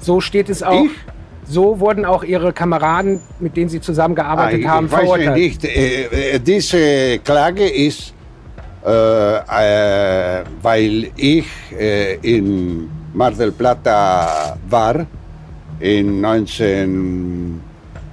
So 0.00 0.20
steht 0.20 0.48
es 0.48 0.62
auch. 0.62 0.84
Ich? 0.84 0.90
So 1.50 1.80
wurden 1.80 2.04
auch 2.04 2.22
Ihre 2.24 2.52
Kameraden, 2.52 3.20
mit 3.40 3.56
denen 3.56 3.70
Sie 3.70 3.80
zusammengearbeitet 3.80 4.62
Ah, 4.66 4.68
haben, 4.68 4.86
ich 4.86 4.92
weiß 4.92 5.00
ja 5.00 5.06
verurteilt. 5.06 5.36
nicht. 5.36 5.64
Äh, 5.64 6.34
äh, 6.34 6.38
diese 6.38 7.18
Klage 7.20 7.66
ist, 7.66 8.12
äh, 8.84 8.90
weil 10.62 11.10
ich 11.16 11.46
äh, 11.78 12.16
in 12.16 12.88
Mar 13.14 13.30
del 13.32 13.50
Plata 13.52 14.56
war 14.68 15.06
in 15.80 16.20
19, 16.20 17.60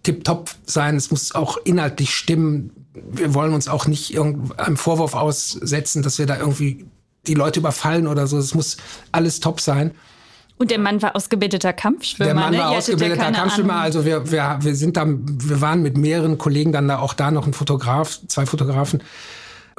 tipptopp 0.02 0.50
sein. 0.66 0.96
Es 0.96 1.10
muss 1.10 1.34
auch 1.34 1.58
inhaltlich 1.64 2.14
stimmen. 2.14 2.86
Wir 2.94 3.34
wollen 3.34 3.54
uns 3.54 3.68
auch 3.68 3.86
nicht 3.86 4.12
irgendeinem 4.12 4.76
Vorwurf 4.76 5.14
aussetzen, 5.14 6.02
dass 6.02 6.18
wir 6.18 6.26
da 6.26 6.38
irgendwie 6.38 6.86
die 7.26 7.34
Leute 7.34 7.60
überfallen 7.60 8.06
oder 8.06 8.26
so. 8.26 8.38
Es 8.38 8.54
muss 8.54 8.78
alles 9.12 9.40
top 9.40 9.60
sein. 9.60 9.92
Und 10.56 10.70
der 10.70 10.78
Mann 10.78 11.00
war 11.00 11.16
ausgebildeter 11.16 11.72
Kampfschwimmer. 11.72 12.26
Der 12.26 12.34
Mann 12.34 12.52
ne? 12.52 12.58
war 12.58 12.72
Ihr 12.72 12.78
ausgebildeter 12.78 13.32
Kampfschwimmer. 13.32 13.72
Ahnung. 13.72 13.84
Also 13.84 14.04
wir, 14.04 14.30
wir, 14.30 14.58
wir 14.60 14.74
sind 14.74 14.96
da, 14.96 15.06
wir 15.06 15.60
waren 15.62 15.80
mit 15.80 15.96
mehreren 15.96 16.36
Kollegen 16.36 16.72
dann 16.72 16.86
da 16.88 16.98
auch 16.98 17.14
da 17.14 17.30
noch 17.30 17.46
ein 17.46 17.54
Fotograf, 17.54 18.20
zwei 18.28 18.44
Fotografen. 18.44 19.02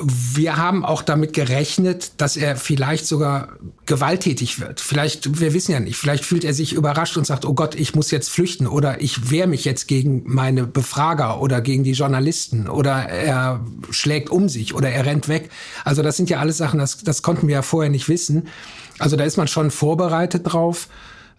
Wir 0.04 0.58
haben 0.58 0.86
auch 0.86 1.02
damit 1.02 1.34
gerechnet, 1.34 2.14
dass 2.18 2.38
er 2.38 2.56
vielleicht 2.56 3.06
sogar 3.06 3.50
gewalttätig 3.86 4.60
wird. 4.60 4.80
Vielleicht, 4.80 5.40
wir 5.40 5.54
wissen 5.54 5.72
ja 5.72 5.80
nicht, 5.80 5.98
vielleicht 5.98 6.26
fühlt 6.26 6.44
er 6.44 6.54
sich 6.54 6.74
überrascht 6.74 7.18
und 7.18 7.28
sagt, 7.28 7.46
oh 7.46 7.54
Gott, 7.54 7.76
ich 7.76 7.96
muss 7.96 8.12
jetzt 8.12 8.30
flüchten 8.30 8.68
oder 8.68 9.02
ich 9.02 9.32
wehre 9.32 9.48
mich 9.48 9.66
jetzt 9.66 9.88
gegen 9.88 10.24
meine 10.26 10.66
Befrager 10.66 11.42
oder 11.42 11.62
gegen 11.62 11.84
die 11.84 11.92
Journalisten 11.92 12.68
oder 12.68 12.94
er 13.10 13.66
schlägt 13.90 14.30
um 14.30 14.50
sich 14.50 14.74
oder 14.74 14.90
er 14.90 15.06
rennt 15.06 15.28
weg. 15.28 15.50
Also 15.84 16.02
das 16.02 16.18
sind 16.18 16.30
ja 16.30 16.40
alles 16.40 16.58
Sachen, 16.58 16.80
das, 16.80 16.98
das 17.00 17.22
konnten 17.22 17.48
wir 17.48 17.56
ja 17.56 17.62
vorher 17.62 17.92
nicht 17.92 18.10
wissen. 18.10 18.48
Also 19.00 19.16
da 19.16 19.24
ist 19.24 19.38
man 19.38 19.48
schon 19.48 19.72
vorbereitet 19.72 20.44
drauf. 20.46 20.88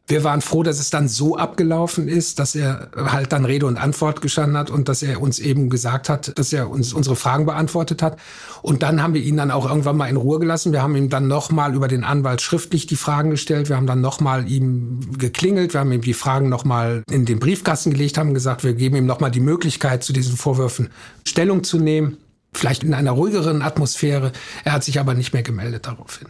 Wir 0.08 0.24
waren 0.24 0.40
froh, 0.40 0.62
dass 0.62 0.80
es 0.80 0.90
dann 0.90 1.08
so 1.08 1.36
abgelaufen 1.36 2.08
ist, 2.08 2.38
dass 2.38 2.54
er 2.54 2.88
halt 2.96 3.32
dann 3.32 3.44
Rede 3.44 3.66
und 3.66 3.78
Antwort 3.78 4.20
gestanden 4.20 4.58
hat 4.58 4.68
und 4.68 4.88
dass 4.88 5.02
er 5.02 5.22
uns 5.22 5.38
eben 5.38 5.70
gesagt 5.70 6.08
hat, 6.08 6.36
dass 6.38 6.52
er 6.52 6.70
uns 6.70 6.92
unsere 6.92 7.14
Fragen 7.14 7.46
beantwortet 7.46 8.02
hat. 8.02 8.18
Und 8.62 8.82
dann 8.82 9.02
haben 9.02 9.14
wir 9.14 9.22
ihn 9.22 9.36
dann 9.36 9.52
auch 9.52 9.68
irgendwann 9.68 9.96
mal 9.96 10.08
in 10.08 10.16
Ruhe 10.16 10.40
gelassen. 10.40 10.72
Wir 10.72 10.82
haben 10.82 10.96
ihm 10.96 11.08
dann 11.08 11.28
nochmal 11.28 11.74
über 11.74 11.86
den 11.86 12.02
Anwalt 12.02 12.42
schriftlich 12.42 12.86
die 12.86 12.96
Fragen 12.96 13.30
gestellt. 13.30 13.68
Wir 13.68 13.76
haben 13.76 13.86
dann 13.86 14.00
nochmal 14.00 14.50
ihm 14.50 15.18
geklingelt. 15.18 15.72
Wir 15.72 15.80
haben 15.80 15.92
ihm 15.92 16.02
die 16.02 16.14
Fragen 16.14 16.48
nochmal 16.48 17.04
in 17.08 17.24
den 17.24 17.38
Briefkasten 17.38 17.92
gelegt, 17.92 18.18
haben 18.18 18.34
gesagt, 18.34 18.64
wir 18.64 18.74
geben 18.74 18.96
ihm 18.96 19.06
nochmal 19.06 19.30
die 19.30 19.40
Möglichkeit, 19.40 20.02
zu 20.02 20.12
diesen 20.12 20.36
Vorwürfen 20.36 20.90
Stellung 21.26 21.62
zu 21.62 21.78
nehmen. 21.78 22.18
Vielleicht 22.52 22.82
in 22.82 22.92
einer 22.92 23.12
ruhigeren 23.12 23.62
Atmosphäre. 23.62 24.32
Er 24.64 24.72
hat 24.72 24.84
sich 24.84 25.00
aber 25.00 25.14
nicht 25.14 25.32
mehr 25.32 25.42
gemeldet 25.42 25.86
daraufhin. 25.86 26.28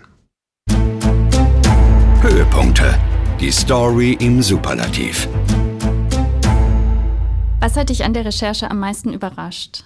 Höhepunkte. 2.20 2.94
Die 3.42 3.50
Story 3.50 4.16
im 4.20 4.40
Superlativ. 4.40 5.28
Was 7.58 7.76
hat 7.76 7.88
dich 7.88 8.04
an 8.04 8.14
der 8.14 8.24
Recherche 8.24 8.70
am 8.70 8.78
meisten 8.78 9.12
überrascht? 9.12 9.82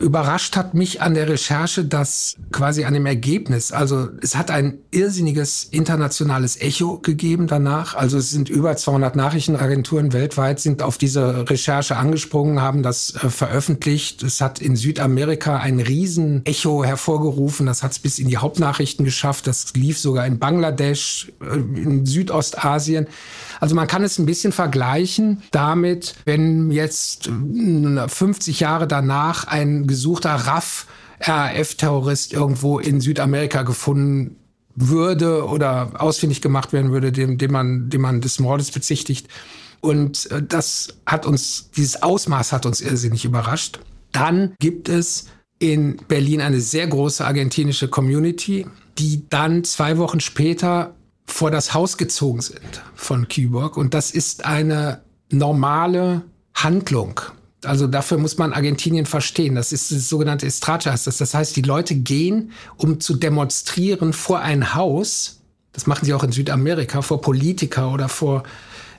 Überrascht 0.00 0.54
hat 0.54 0.74
mich 0.74 1.02
an 1.02 1.14
der 1.14 1.28
Recherche, 1.28 1.84
dass 1.84 2.36
quasi 2.52 2.84
an 2.84 2.94
dem 2.94 3.04
Ergebnis, 3.04 3.72
also 3.72 4.08
es 4.22 4.36
hat 4.36 4.48
ein 4.48 4.78
irrsinniges 4.92 5.64
internationales 5.64 6.60
Echo 6.60 6.98
gegeben 6.98 7.48
danach. 7.48 7.96
Also 7.96 8.18
es 8.18 8.30
sind 8.30 8.48
über 8.48 8.76
200 8.76 9.16
Nachrichtenagenturen 9.16 10.12
weltweit 10.12 10.60
sind 10.60 10.82
auf 10.82 10.98
diese 10.98 11.50
Recherche 11.50 11.96
angesprungen, 11.96 12.62
haben 12.62 12.84
das 12.84 13.12
äh, 13.16 13.28
veröffentlicht. 13.28 14.22
Es 14.22 14.40
hat 14.40 14.60
in 14.60 14.76
Südamerika 14.76 15.56
ein 15.56 15.80
riesen 15.80 16.46
Echo 16.46 16.84
hervorgerufen. 16.84 17.66
Das 17.66 17.82
hat 17.82 17.90
es 17.90 17.98
bis 17.98 18.20
in 18.20 18.28
die 18.28 18.36
Hauptnachrichten 18.36 19.04
geschafft. 19.04 19.48
Das 19.48 19.74
lief 19.74 19.98
sogar 19.98 20.26
in 20.26 20.38
Bangladesch, 20.38 21.32
äh, 21.40 21.56
in 21.56 22.06
Südostasien. 22.06 23.08
Also 23.60 23.74
man 23.74 23.86
kann 23.86 24.02
es 24.02 24.18
ein 24.18 24.26
bisschen 24.26 24.52
vergleichen 24.52 25.42
damit, 25.50 26.14
wenn 26.24 26.70
jetzt 26.70 27.28
äh, 27.28 28.08
50 28.08 28.60
Jahre 28.60 28.86
danach 28.86 29.46
ein 29.46 29.86
gesuchter 29.86 30.34
RAF 30.34 30.86
RAF-Terrorist 31.20 32.32
irgendwo 32.32 32.78
in 32.78 33.00
Südamerika 33.00 33.62
gefunden 33.62 34.36
würde 34.76 35.46
oder 35.46 35.92
ausfindig 36.00 36.40
gemacht 36.40 36.72
werden 36.72 36.92
würde, 36.92 37.10
dem, 37.10 37.38
dem 37.38 37.50
man, 37.50 37.90
dem 37.90 38.02
man 38.02 38.20
des 38.20 38.38
Mordes 38.38 38.70
bezichtigt. 38.70 39.26
Und 39.80 40.30
äh, 40.30 40.42
das 40.42 40.88
hat 41.06 41.26
uns, 41.26 41.70
dieses 41.76 42.02
Ausmaß 42.02 42.52
hat 42.52 42.66
uns 42.66 42.80
irrsinnig 42.80 43.24
überrascht. 43.24 43.80
Dann 44.12 44.54
gibt 44.58 44.88
es 44.88 45.26
in 45.58 45.96
Berlin 46.08 46.40
eine 46.40 46.60
sehr 46.60 46.86
große 46.86 47.24
argentinische 47.24 47.88
Community, 47.88 48.66
die 48.98 49.28
dann 49.28 49.64
zwei 49.64 49.98
Wochen 49.98 50.20
später 50.20 50.94
vor 51.28 51.50
das 51.50 51.74
Haus 51.74 51.96
gezogen 51.96 52.40
sind 52.40 52.82
von 52.94 53.28
Kyborg. 53.28 53.76
Und 53.76 53.94
das 53.94 54.10
ist 54.10 54.44
eine 54.44 55.02
normale 55.30 56.22
Handlung. 56.54 57.20
Also 57.64 57.86
dafür 57.86 58.18
muss 58.18 58.38
man 58.38 58.52
Argentinien 58.52 59.06
verstehen. 59.06 59.54
Das 59.54 59.72
ist 59.72 59.92
das 59.92 60.08
sogenannte 60.08 60.46
Estracha. 60.46 60.90
Das 60.90 61.34
heißt, 61.34 61.56
die 61.56 61.62
Leute 61.62 61.94
gehen, 61.94 62.52
um 62.76 63.00
zu 63.00 63.14
demonstrieren 63.14 64.12
vor 64.12 64.40
ein 64.40 64.74
Haus. 64.74 65.40
Das 65.72 65.86
machen 65.86 66.04
sie 66.04 66.14
auch 66.14 66.24
in 66.24 66.32
Südamerika, 66.32 67.02
vor 67.02 67.20
Politiker 67.20 67.92
oder 67.92 68.08
vor 68.08 68.42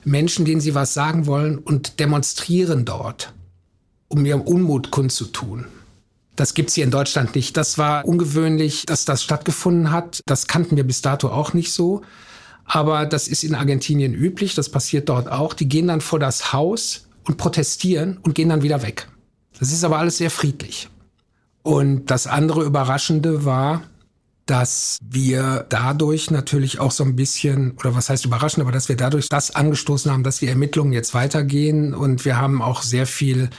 Menschen, 0.04 0.44
denen 0.44 0.60
sie 0.60 0.74
was 0.74 0.94
sagen 0.94 1.26
wollen 1.26 1.58
und 1.58 2.00
demonstrieren 2.00 2.84
dort, 2.84 3.32
um 4.08 4.24
ihrem 4.24 4.40
Unmut 4.40 4.90
kundzutun. 4.90 5.66
Das 6.40 6.54
gibt's 6.54 6.72
hier 6.72 6.84
in 6.84 6.90
Deutschland 6.90 7.34
nicht. 7.34 7.54
Das 7.58 7.76
war 7.76 8.02
ungewöhnlich, 8.06 8.86
dass 8.86 9.04
das 9.04 9.22
stattgefunden 9.22 9.90
hat. 9.90 10.22
Das 10.24 10.46
kannten 10.46 10.74
wir 10.74 10.84
bis 10.84 11.02
dato 11.02 11.28
auch 11.28 11.52
nicht 11.52 11.70
so. 11.70 12.00
Aber 12.64 13.04
das 13.04 13.28
ist 13.28 13.44
in 13.44 13.54
Argentinien 13.54 14.14
üblich. 14.14 14.54
Das 14.54 14.70
passiert 14.70 15.10
dort 15.10 15.30
auch. 15.30 15.52
Die 15.52 15.68
gehen 15.68 15.88
dann 15.88 16.00
vor 16.00 16.18
das 16.18 16.54
Haus 16.54 17.08
und 17.26 17.36
protestieren 17.36 18.20
und 18.22 18.34
gehen 18.34 18.48
dann 18.48 18.62
wieder 18.62 18.80
weg. 18.82 19.06
Das 19.58 19.70
ist 19.70 19.84
aber 19.84 19.98
alles 19.98 20.16
sehr 20.16 20.30
friedlich. 20.30 20.88
Und 21.62 22.06
das 22.06 22.26
andere 22.26 22.64
Überraschende 22.64 23.44
war, 23.44 23.82
dass 24.46 24.96
wir 25.04 25.66
dadurch 25.68 26.30
natürlich 26.30 26.80
auch 26.80 26.90
so 26.90 27.04
ein 27.04 27.16
bisschen, 27.16 27.72
oder 27.72 27.94
was 27.94 28.08
heißt 28.08 28.24
überraschend, 28.24 28.62
aber 28.62 28.72
dass 28.72 28.88
wir 28.88 28.96
dadurch 28.96 29.28
das 29.28 29.54
angestoßen 29.54 30.10
haben, 30.10 30.24
dass 30.24 30.38
die 30.38 30.48
Ermittlungen 30.48 30.94
jetzt 30.94 31.12
weitergehen 31.12 31.92
und 31.92 32.24
wir 32.24 32.38
haben 32.38 32.62
auch 32.62 32.80
sehr 32.80 33.06
viel 33.06 33.50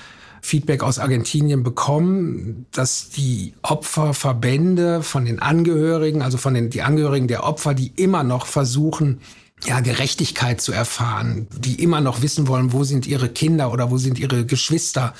Feedback 0.41 0.83
aus 0.83 0.99
Argentinien 0.99 1.63
bekommen, 1.63 2.65
dass 2.71 3.09
die 3.09 3.53
Opferverbände 3.61 5.03
von 5.03 5.25
den 5.25 5.39
Angehörigen, 5.39 6.21
also 6.21 6.37
von 6.37 6.53
den 6.53 6.69
die 6.69 6.81
Angehörigen 6.81 7.27
der 7.27 7.43
Opfer, 7.43 7.73
die 7.73 7.91
immer 7.95 8.23
noch 8.23 8.47
versuchen, 8.47 9.21
ja, 9.65 9.79
Gerechtigkeit 9.79 10.59
zu 10.59 10.71
erfahren, 10.71 11.47
die 11.55 11.75
immer 11.83 12.01
noch 12.01 12.21
wissen 12.23 12.47
wollen, 12.47 12.73
wo 12.73 12.83
sind 12.83 13.05
ihre 13.05 13.29
Kinder 13.29 13.71
oder 13.71 13.91
wo 13.91 13.97
sind 13.97 14.17
ihre 14.17 14.45
Geschwister, 14.45 15.13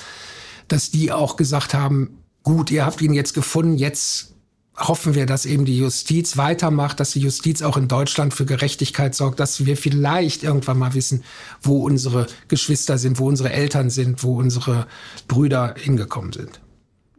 dass 0.66 0.90
die 0.90 1.12
auch 1.12 1.36
gesagt 1.36 1.74
haben, 1.74 2.18
gut, 2.42 2.70
ihr 2.72 2.84
habt 2.84 3.00
ihn 3.00 3.14
jetzt 3.14 3.34
gefunden, 3.34 3.76
jetzt 3.76 4.34
hoffen 4.76 5.14
wir, 5.14 5.26
dass 5.26 5.44
eben 5.44 5.64
die 5.64 5.78
Justiz 5.78 6.36
weitermacht, 6.36 6.98
dass 6.98 7.10
die 7.10 7.20
Justiz 7.20 7.62
auch 7.62 7.76
in 7.76 7.88
Deutschland 7.88 8.32
für 8.32 8.46
Gerechtigkeit 8.46 9.14
sorgt, 9.14 9.38
dass 9.38 9.64
wir 9.66 9.76
vielleicht 9.76 10.42
irgendwann 10.42 10.78
mal 10.78 10.94
wissen, 10.94 11.22
wo 11.60 11.84
unsere 11.84 12.26
Geschwister 12.48 12.96
sind, 12.98 13.18
wo 13.18 13.28
unsere 13.28 13.52
Eltern 13.52 13.90
sind, 13.90 14.22
wo 14.22 14.38
unsere 14.38 14.86
Brüder 15.28 15.74
hingekommen 15.76 16.32
sind. 16.32 16.60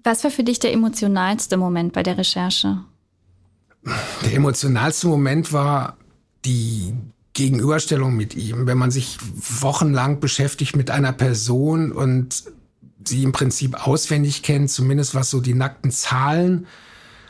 Was 0.03 0.23
war 0.23 0.31
für 0.31 0.43
dich 0.43 0.59
der 0.59 0.73
emotionalste 0.73 1.57
Moment 1.57 1.93
bei 1.93 2.03
der 2.03 2.17
Recherche? 2.17 2.79
Der 4.25 4.33
emotionalste 4.33 5.07
Moment 5.07 5.53
war 5.53 5.97
die 6.45 6.93
Gegenüberstellung 7.33 8.15
mit 8.15 8.35
ihm, 8.35 8.67
wenn 8.67 8.77
man 8.77 8.91
sich 8.91 9.17
wochenlang 9.61 10.19
beschäftigt 10.19 10.75
mit 10.75 10.91
einer 10.91 11.13
Person 11.13 11.91
und 11.91 12.43
sie 13.05 13.23
im 13.23 13.31
Prinzip 13.31 13.87
auswendig 13.87 14.43
kennt, 14.43 14.69
zumindest 14.69 15.15
was 15.15 15.29
so 15.29 15.39
die 15.39 15.53
nackten 15.53 15.91
Zahlen 15.91 16.67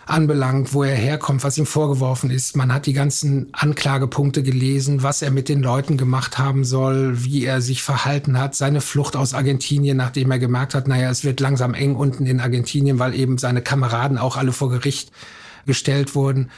anbelangt, 0.06 0.74
wo 0.74 0.84
er 0.84 0.96
herkommt, 0.96 1.44
was 1.44 1.58
ihm 1.58 1.66
vorgeworfen 1.66 2.30
ist. 2.30 2.56
Man 2.58 2.74
hat 2.74 2.86
die 2.86 2.94
ganzen 2.94 3.48
Anklagepunkte 3.54 4.44
gelesen, 4.44 5.02
was 5.02 5.22
er 5.22 5.32
mit 5.32 5.50
den 5.50 5.64
Leuten 5.64 5.98
gemacht 5.98 6.38
haben 6.38 6.66
soll, 6.66 7.24
wie 7.24 7.46
er 7.46 7.62
sich 7.62 7.84
verhalten 7.84 8.38
hat, 8.38 8.56
seine 8.56 8.82
Flucht 8.82 9.16
aus 9.16 9.34
Argentinien, 9.34 9.98
nachdem 9.98 10.32
er 10.32 10.40
gemerkt 10.40 10.76
hat, 10.76 10.88
naja, 10.88 11.10
es 11.10 11.24
wird 11.24 11.40
langsam 11.40 11.74
eng 11.74 11.96
unten 11.96 12.26
in 12.26 12.42
Argentinien, 12.42 13.00
weil 13.00 13.16
eben 13.16 13.38
seine 13.38 13.62
Kameraden 13.62 14.18
auch 14.18 14.36
alle 14.36 14.52
vor 14.52 14.70
Gericht 14.70 15.12
gestellt 15.66 16.16
wurden. 16.16 16.52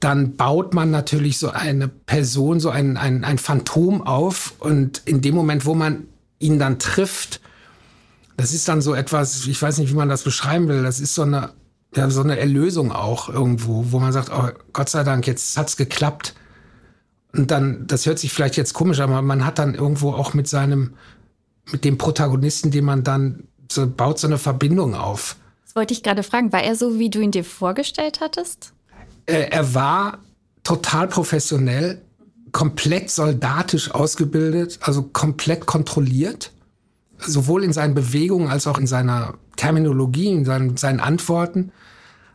Dann 0.00 0.36
baut 0.36 0.74
man 0.74 0.90
natürlich 0.90 1.38
so 1.38 1.50
eine 1.50 1.88
Person, 1.88 2.60
so 2.60 2.70
ein, 2.70 2.96
ein, 2.96 3.24
ein 3.24 3.38
Phantom 3.38 4.00
auf. 4.00 4.54
Und 4.60 5.02
in 5.04 5.20
dem 5.20 5.34
Moment, 5.34 5.66
wo 5.66 5.74
man 5.74 6.06
ihn 6.38 6.58
dann 6.58 6.78
trifft, 6.78 7.40
das 8.36 8.54
ist 8.54 8.68
dann 8.68 8.80
so 8.80 8.94
etwas, 8.94 9.46
ich 9.46 9.60
weiß 9.60 9.78
nicht, 9.78 9.90
wie 9.90 9.96
man 9.96 10.08
das 10.08 10.22
beschreiben 10.22 10.68
will, 10.68 10.84
das 10.84 11.00
ist 11.00 11.14
so 11.14 11.22
eine 11.22 11.50
ja, 11.94 12.10
so 12.10 12.20
eine 12.20 12.38
Erlösung 12.38 12.92
auch 12.92 13.28
irgendwo, 13.28 13.86
wo 13.92 13.98
man 13.98 14.12
sagt, 14.12 14.30
oh, 14.30 14.48
Gott 14.72 14.88
sei 14.88 15.04
Dank, 15.04 15.26
jetzt 15.26 15.56
hat's 15.56 15.76
geklappt. 15.76 16.34
Und 17.32 17.50
dann, 17.50 17.86
das 17.86 18.06
hört 18.06 18.18
sich 18.18 18.32
vielleicht 18.32 18.56
jetzt 18.56 18.74
komisch, 18.74 19.00
aber 19.00 19.22
man 19.22 19.44
hat 19.44 19.58
dann 19.58 19.74
irgendwo 19.74 20.12
auch 20.12 20.34
mit 20.34 20.48
seinem, 20.48 20.94
mit 21.70 21.84
dem 21.84 21.98
Protagonisten, 21.98 22.70
den 22.70 22.84
man 22.84 23.04
dann 23.04 23.44
so 23.70 23.86
baut, 23.86 24.18
so 24.18 24.26
eine 24.26 24.38
Verbindung 24.38 24.94
auf. 24.94 25.36
Das 25.64 25.76
wollte 25.76 25.92
ich 25.94 26.02
gerade 26.02 26.22
fragen. 26.22 26.52
War 26.52 26.62
er 26.62 26.74
so, 26.74 26.98
wie 26.98 27.10
du 27.10 27.20
ihn 27.20 27.30
dir 27.30 27.44
vorgestellt 27.44 28.20
hattest? 28.20 28.72
Äh, 29.26 29.48
er 29.50 29.74
war 29.74 30.18
total 30.62 31.08
professionell, 31.08 32.00
komplett 32.52 33.10
soldatisch 33.10 33.90
ausgebildet, 33.90 34.78
also 34.82 35.02
komplett 35.02 35.66
kontrolliert, 35.66 36.52
sowohl 37.18 37.64
in 37.64 37.72
seinen 37.72 37.94
Bewegungen 37.94 38.48
als 38.48 38.66
auch 38.66 38.78
in 38.78 38.86
seiner 38.86 39.34
Terminologie, 39.58 40.28
in 40.28 40.44
seinen, 40.46 40.78
seinen 40.78 41.00
Antworten. 41.00 41.72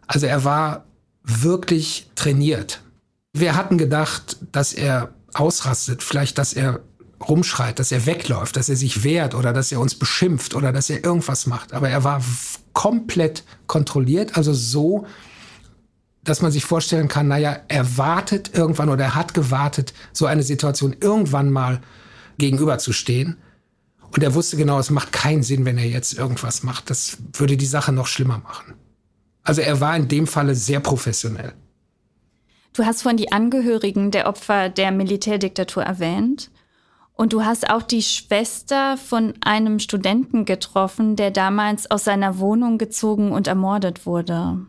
Also 0.06 0.28
er 0.28 0.44
war 0.44 0.86
wirklich 1.24 2.12
trainiert. 2.14 2.82
Wir 3.34 3.56
hatten 3.56 3.80
gedacht, 3.80 4.38
dass 4.52 4.74
er 4.74 5.10
ausrastet, 5.34 6.04
vielleicht, 6.04 6.38
dass 6.38 6.54
er 6.54 6.82
rumschreit, 7.28 7.80
dass 7.80 7.92
er 7.92 8.06
wegläuft, 8.06 8.56
dass 8.56 8.70
er 8.70 8.76
sich 8.76 9.04
wehrt 9.04 9.34
oder 9.34 9.54
dass 9.54 9.72
er 9.72 9.80
uns 9.80 9.96
beschimpft 9.96 10.54
oder 10.54 10.72
dass 10.72 10.90
er 10.90 11.04
irgendwas 11.04 11.48
macht. 11.48 11.74
Aber 11.74 11.90
er 11.90 12.04
war 12.04 12.22
komplett 12.74 13.44
kontrolliert, 13.66 14.38
also 14.38 14.54
so, 14.54 15.08
dass 16.24 16.42
man 16.42 16.52
sich 16.52 16.66
vorstellen 16.66 17.08
kann, 17.08 17.28
naja, 17.28 17.58
er 17.68 17.98
wartet 17.98 18.52
irgendwann 18.54 18.90
oder 18.90 19.06
er 19.06 19.16
hat 19.16 19.34
gewartet, 19.34 19.94
so 20.12 20.26
eine 20.26 20.44
Situation 20.44 20.96
irgendwann 21.00 21.52
mal 21.52 21.82
gegenüberzustehen. 22.38 23.38
Und 24.13 24.21
er 24.21 24.36
wusste 24.36 24.58
genau, 24.58 24.80
es 24.80 24.91
macht 24.91 25.12
keinen 25.12 25.41
Sinn, 25.41 25.65
wenn 25.65 25.78
er 25.78 25.88
jetzt 25.88 26.13
irgendwas 26.13 26.62
macht. 26.62 26.89
Das 26.89 27.17
würde 27.34 27.58
die 27.58 27.65
Sache 27.65 27.91
noch 27.91 28.08
schlimmer 28.08 28.38
machen. 28.38 28.76
Also 29.41 29.62
er 29.62 29.82
war 29.82 29.95
in 29.97 30.08
dem 30.08 30.28
Falle 30.28 30.56
sehr 30.56 30.80
professionell. 30.80 31.54
Du 32.73 32.86
hast 32.86 33.02
von 33.02 33.17
die 33.17 33.32
Angehörigen 33.32 34.12
der 34.12 34.28
Opfer 34.28 34.69
der 34.69 34.91
Militärdiktatur 34.91 35.84
erwähnt. 35.84 36.52
Und 37.15 37.34
du 37.34 37.43
hast 37.43 37.69
auch 37.69 37.84
die 37.84 38.02
Schwester 38.02 38.97
von 38.97 39.34
einem 39.41 39.80
Studenten 39.80 40.45
getroffen, 40.45 41.15
der 41.15 41.30
damals 41.30 41.89
aus 41.91 42.04
seiner 42.04 42.39
Wohnung 42.39 42.80
gezogen 42.80 43.32
und 43.32 43.47
ermordet 43.47 44.06
wurde. 44.08 44.65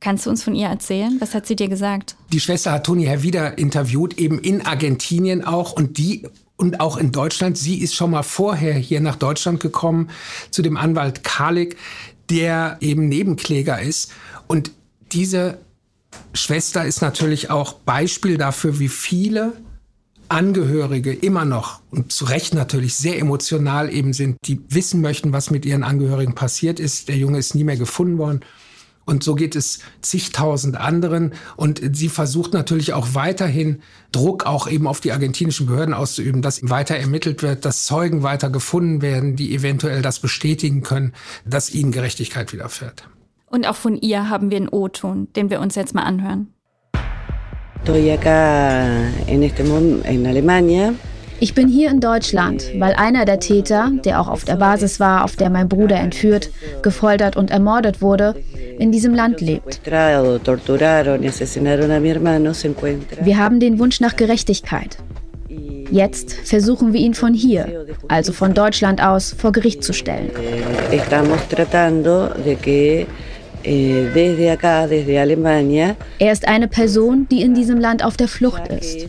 Kannst 0.00 0.26
du 0.26 0.30
uns 0.30 0.42
von 0.42 0.54
ihr 0.54 0.68
erzählen? 0.68 1.16
Was 1.20 1.34
hat 1.34 1.46
sie 1.46 1.56
dir 1.56 1.68
gesagt? 1.68 2.16
Die 2.32 2.40
Schwester 2.40 2.72
hat 2.72 2.84
Toni 2.84 3.04
Herr 3.04 3.22
wieder 3.22 3.58
interviewt, 3.58 4.18
eben 4.18 4.38
in 4.38 4.64
Argentinien 4.64 5.44
auch. 5.44 5.72
Und 5.72 5.98
die 5.98 6.28
und 6.56 6.80
auch 6.80 6.96
in 6.96 7.12
Deutschland. 7.12 7.58
Sie 7.58 7.80
ist 7.80 7.94
schon 7.94 8.10
mal 8.10 8.22
vorher 8.22 8.74
hier 8.74 9.00
nach 9.00 9.16
Deutschland 9.16 9.60
gekommen 9.60 10.10
zu 10.50 10.62
dem 10.62 10.76
Anwalt 10.76 11.24
Kalik, 11.24 11.76
der 12.30 12.78
eben 12.80 13.08
Nebenkläger 13.08 13.80
ist. 13.80 14.12
Und 14.46 14.70
diese 15.12 15.58
Schwester 16.32 16.84
ist 16.84 17.02
natürlich 17.02 17.50
auch 17.50 17.74
Beispiel 17.74 18.38
dafür, 18.38 18.78
wie 18.78 18.88
viele 18.88 19.54
Angehörige 20.28 21.12
immer 21.12 21.44
noch 21.44 21.80
und 21.90 22.10
zu 22.10 22.24
Recht 22.24 22.54
natürlich 22.54 22.94
sehr 22.94 23.18
emotional 23.18 23.92
eben 23.92 24.12
sind, 24.12 24.36
die 24.46 24.60
wissen 24.68 25.00
möchten, 25.00 25.32
was 25.32 25.50
mit 25.50 25.66
ihren 25.66 25.82
Angehörigen 25.82 26.34
passiert 26.34 26.80
ist. 26.80 27.08
Der 27.08 27.16
Junge 27.16 27.38
ist 27.38 27.54
nie 27.54 27.64
mehr 27.64 27.76
gefunden 27.76 28.18
worden. 28.18 28.40
Und 29.04 29.22
so 29.22 29.34
geht 29.34 29.56
es 29.56 29.80
zigtausend 30.00 30.76
anderen. 30.76 31.34
Und 31.56 31.80
sie 31.92 32.08
versucht 32.08 32.52
natürlich 32.52 32.92
auch 32.92 33.08
weiterhin 33.12 33.82
Druck 34.12 34.46
auch 34.46 34.68
eben 34.68 34.86
auf 34.86 35.00
die 35.00 35.12
argentinischen 35.12 35.66
Behörden 35.66 35.94
auszuüben, 35.94 36.42
dass 36.42 36.60
weiter 36.68 36.96
ermittelt 36.96 37.42
wird, 37.42 37.64
dass 37.64 37.86
Zeugen 37.86 38.22
weiter 38.22 38.50
gefunden 38.50 39.02
werden, 39.02 39.36
die 39.36 39.54
eventuell 39.54 40.02
das 40.02 40.20
bestätigen 40.20 40.82
können, 40.82 41.12
dass 41.44 41.74
ihnen 41.74 41.92
Gerechtigkeit 41.92 42.52
widerfährt. 42.52 43.08
Und 43.46 43.66
auch 43.66 43.76
von 43.76 43.96
ihr 43.96 44.28
haben 44.28 44.50
wir 44.50 44.56
einen 44.56 44.68
O-Ton, 44.68 45.28
den 45.36 45.50
wir 45.50 45.60
uns 45.60 45.74
jetzt 45.74 45.94
mal 45.94 46.02
anhören. 46.02 46.48
Estoy 47.84 48.12
acá 48.12 49.10
en 49.26 49.42
este 49.42 49.62
en 50.04 50.26
Alemania 50.26 50.94
ich 51.44 51.52
bin 51.52 51.68
hier 51.68 51.90
in 51.90 52.00
Deutschland, 52.00 52.64
weil 52.78 52.94
einer 52.94 53.26
der 53.26 53.38
Täter, 53.38 53.92
der 54.02 54.18
auch 54.18 54.28
auf 54.28 54.46
der 54.46 54.56
Basis 54.56 54.98
war, 54.98 55.24
auf 55.24 55.36
der 55.36 55.50
mein 55.50 55.68
Bruder 55.68 55.96
entführt, 55.96 56.48
gefoltert 56.80 57.36
und 57.36 57.50
ermordet 57.50 58.00
wurde, 58.00 58.34
in 58.78 58.90
diesem 58.90 59.12
Land 59.12 59.42
lebt. 59.42 59.82
Wir 59.84 60.16
haben 63.38 63.60
den 63.60 63.78
Wunsch 63.78 64.00
nach 64.00 64.16
Gerechtigkeit. 64.16 64.96
Jetzt 65.90 66.32
versuchen 66.32 66.94
wir 66.94 67.00
ihn 67.00 67.12
von 67.12 67.34
hier, 67.34 67.88
also 68.08 68.32
von 68.32 68.54
Deutschland 68.54 69.02
aus, 69.02 69.36
vor 69.36 69.52
Gericht 69.52 69.84
zu 69.84 69.92
stellen. 69.92 70.30
Eh, 70.94 71.00
er 76.18 76.32
ist 76.32 76.46
eine 76.46 76.68
Person, 76.68 77.26
die 77.30 77.42
in 77.42 77.54
diesem 77.54 77.78
Land 77.80 78.04
auf 78.04 78.16
der 78.16 78.28
Flucht 78.28 78.68
ist. 78.68 79.08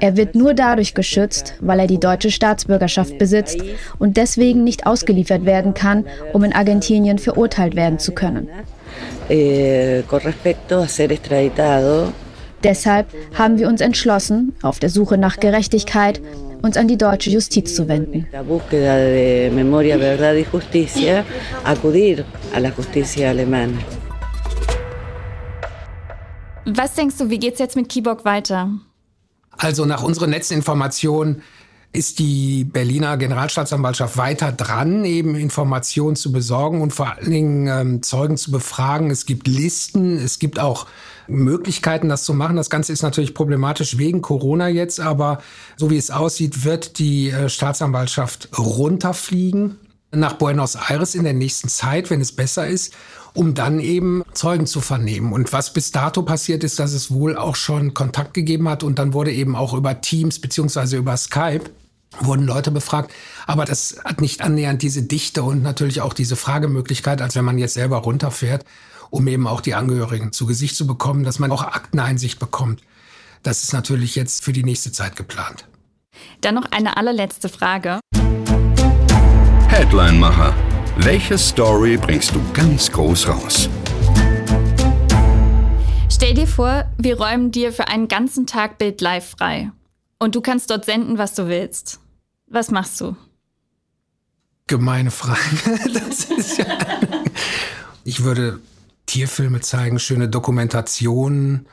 Er 0.00 0.16
wird 0.16 0.34
nur 0.34 0.54
dadurch 0.54 0.94
geschützt, 0.94 1.54
weil 1.60 1.80
er 1.80 1.86
die 1.86 2.00
deutsche 2.00 2.30
Staatsbürgerschaft 2.30 3.18
besitzt 3.18 3.58
und 3.98 4.16
deswegen 4.16 4.64
nicht 4.64 4.86
ausgeliefert 4.86 5.44
werden 5.44 5.74
kann, 5.74 6.06
um 6.32 6.44
in 6.44 6.52
Argentinien 6.52 7.18
verurteilt 7.18 7.76
werden 7.76 7.98
zu 7.98 8.12
können. 8.12 8.48
Eh, 9.28 10.02
Deshalb 12.62 13.06
haben 13.34 13.58
wir 13.58 13.68
uns 13.68 13.80
entschlossen, 13.82 14.54
auf 14.62 14.78
der 14.78 14.88
Suche 14.88 15.18
nach 15.18 15.38
Gerechtigkeit 15.38 16.20
uns 16.64 16.76
an 16.76 16.88
die 16.88 16.96
deutsche 16.96 17.30
Justiz 17.30 17.74
zu 17.74 17.86
wenden. 17.88 18.26
Was 26.66 26.94
denkst 26.94 27.16
du, 27.18 27.28
wie 27.28 27.38
geht 27.38 27.52
es 27.54 27.58
jetzt 27.58 27.76
mit 27.76 27.88
Kibok 27.90 28.24
weiter? 28.24 28.70
Also 29.58 29.84
nach 29.84 30.02
unseren 30.02 30.30
letzten 30.30 30.54
Informationen 30.54 31.42
ist 31.94 32.18
die 32.18 32.64
Berliner 32.64 33.16
Generalstaatsanwaltschaft 33.16 34.16
weiter 34.16 34.50
dran, 34.50 35.04
eben 35.04 35.36
Informationen 35.36 36.16
zu 36.16 36.32
besorgen 36.32 36.82
und 36.82 36.92
vor 36.92 37.12
allen 37.12 37.30
Dingen 37.30 37.66
ähm, 37.68 38.02
Zeugen 38.02 38.36
zu 38.36 38.50
befragen. 38.50 39.10
Es 39.10 39.26
gibt 39.26 39.46
Listen, 39.46 40.18
es 40.18 40.40
gibt 40.40 40.58
auch 40.58 40.86
Möglichkeiten, 41.28 42.08
das 42.08 42.24
zu 42.24 42.34
machen. 42.34 42.56
Das 42.56 42.68
Ganze 42.68 42.92
ist 42.92 43.02
natürlich 43.02 43.32
problematisch 43.32 43.96
wegen 43.96 44.22
Corona 44.22 44.68
jetzt, 44.68 44.98
aber 44.98 45.40
so 45.76 45.90
wie 45.90 45.96
es 45.96 46.10
aussieht, 46.10 46.64
wird 46.64 46.98
die 46.98 47.30
äh, 47.30 47.48
Staatsanwaltschaft 47.48 48.48
runterfliegen 48.58 49.76
nach 50.10 50.34
Buenos 50.34 50.76
Aires 50.76 51.14
in 51.14 51.24
der 51.24 51.32
nächsten 51.32 51.68
Zeit, 51.68 52.10
wenn 52.10 52.20
es 52.20 52.32
besser 52.32 52.66
ist, 52.66 52.92
um 53.34 53.54
dann 53.54 53.78
eben 53.78 54.22
Zeugen 54.32 54.66
zu 54.66 54.80
vernehmen. 54.80 55.32
Und 55.32 55.52
was 55.52 55.72
bis 55.72 55.92
dato 55.92 56.22
passiert 56.22 56.64
ist, 56.64 56.78
dass 56.78 56.92
es 56.92 57.10
wohl 57.12 57.36
auch 57.36 57.56
schon 57.56 57.94
Kontakt 57.94 58.34
gegeben 58.34 58.68
hat 58.68 58.82
und 58.82 58.98
dann 58.98 59.12
wurde 59.12 59.32
eben 59.32 59.54
auch 59.56 59.74
über 59.74 60.00
Teams 60.00 60.40
beziehungsweise 60.40 60.96
über 60.96 61.16
Skype 61.16 61.70
wurden 62.20 62.46
Leute 62.46 62.70
befragt. 62.70 63.12
Aber 63.46 63.64
das 63.64 63.96
hat 64.04 64.20
nicht 64.20 64.40
annähernd 64.40 64.82
diese 64.82 65.02
Dichte 65.02 65.42
und 65.42 65.62
natürlich 65.62 66.00
auch 66.00 66.12
diese 66.12 66.36
Fragemöglichkeit, 66.36 67.20
als 67.22 67.34
wenn 67.36 67.44
man 67.44 67.58
jetzt 67.58 67.74
selber 67.74 67.98
runterfährt, 67.98 68.64
um 69.10 69.26
eben 69.28 69.46
auch 69.46 69.60
die 69.60 69.74
Angehörigen 69.74 70.32
zu 70.32 70.46
Gesicht 70.46 70.76
zu 70.76 70.86
bekommen, 70.86 71.24
dass 71.24 71.38
man 71.38 71.52
auch 71.52 71.62
Akteneinsicht 71.62 72.38
bekommt. 72.38 72.82
Das 73.42 73.62
ist 73.62 73.72
natürlich 73.72 74.14
jetzt 74.14 74.42
für 74.42 74.52
die 74.52 74.64
nächste 74.64 74.92
Zeit 74.92 75.16
geplant. 75.16 75.66
Dann 76.40 76.54
noch 76.54 76.70
eine 76.70 76.96
allerletzte 76.96 77.48
Frage. 77.48 78.00
Headline-Macher. 79.68 80.54
Welche 80.96 81.36
Story 81.36 81.96
bringst 81.96 82.34
du 82.34 82.40
ganz 82.52 82.90
groß 82.90 83.28
raus? 83.28 83.68
Stell 86.08 86.34
dir 86.34 86.46
vor, 86.46 86.84
wir 86.96 87.18
räumen 87.18 87.50
dir 87.50 87.72
für 87.72 87.88
einen 87.88 88.06
ganzen 88.06 88.46
Tag 88.46 88.78
Bild 88.78 89.00
live 89.00 89.34
frei. 89.36 89.72
Und 90.20 90.36
du 90.36 90.40
kannst 90.40 90.70
dort 90.70 90.84
senden, 90.84 91.18
was 91.18 91.34
du 91.34 91.48
willst. 91.48 92.00
Was 92.54 92.70
machst 92.70 93.00
du? 93.00 93.16
Gemeine 94.68 95.10
Frage. 95.10 95.40
Das 95.92 96.24
ist 96.24 96.58
ja 96.58 96.66
ich 98.04 98.22
würde 98.22 98.60
Tierfilme 99.06 99.60
zeigen, 99.60 99.98
schöne 99.98 100.28
Dokumentationen. 100.28 101.66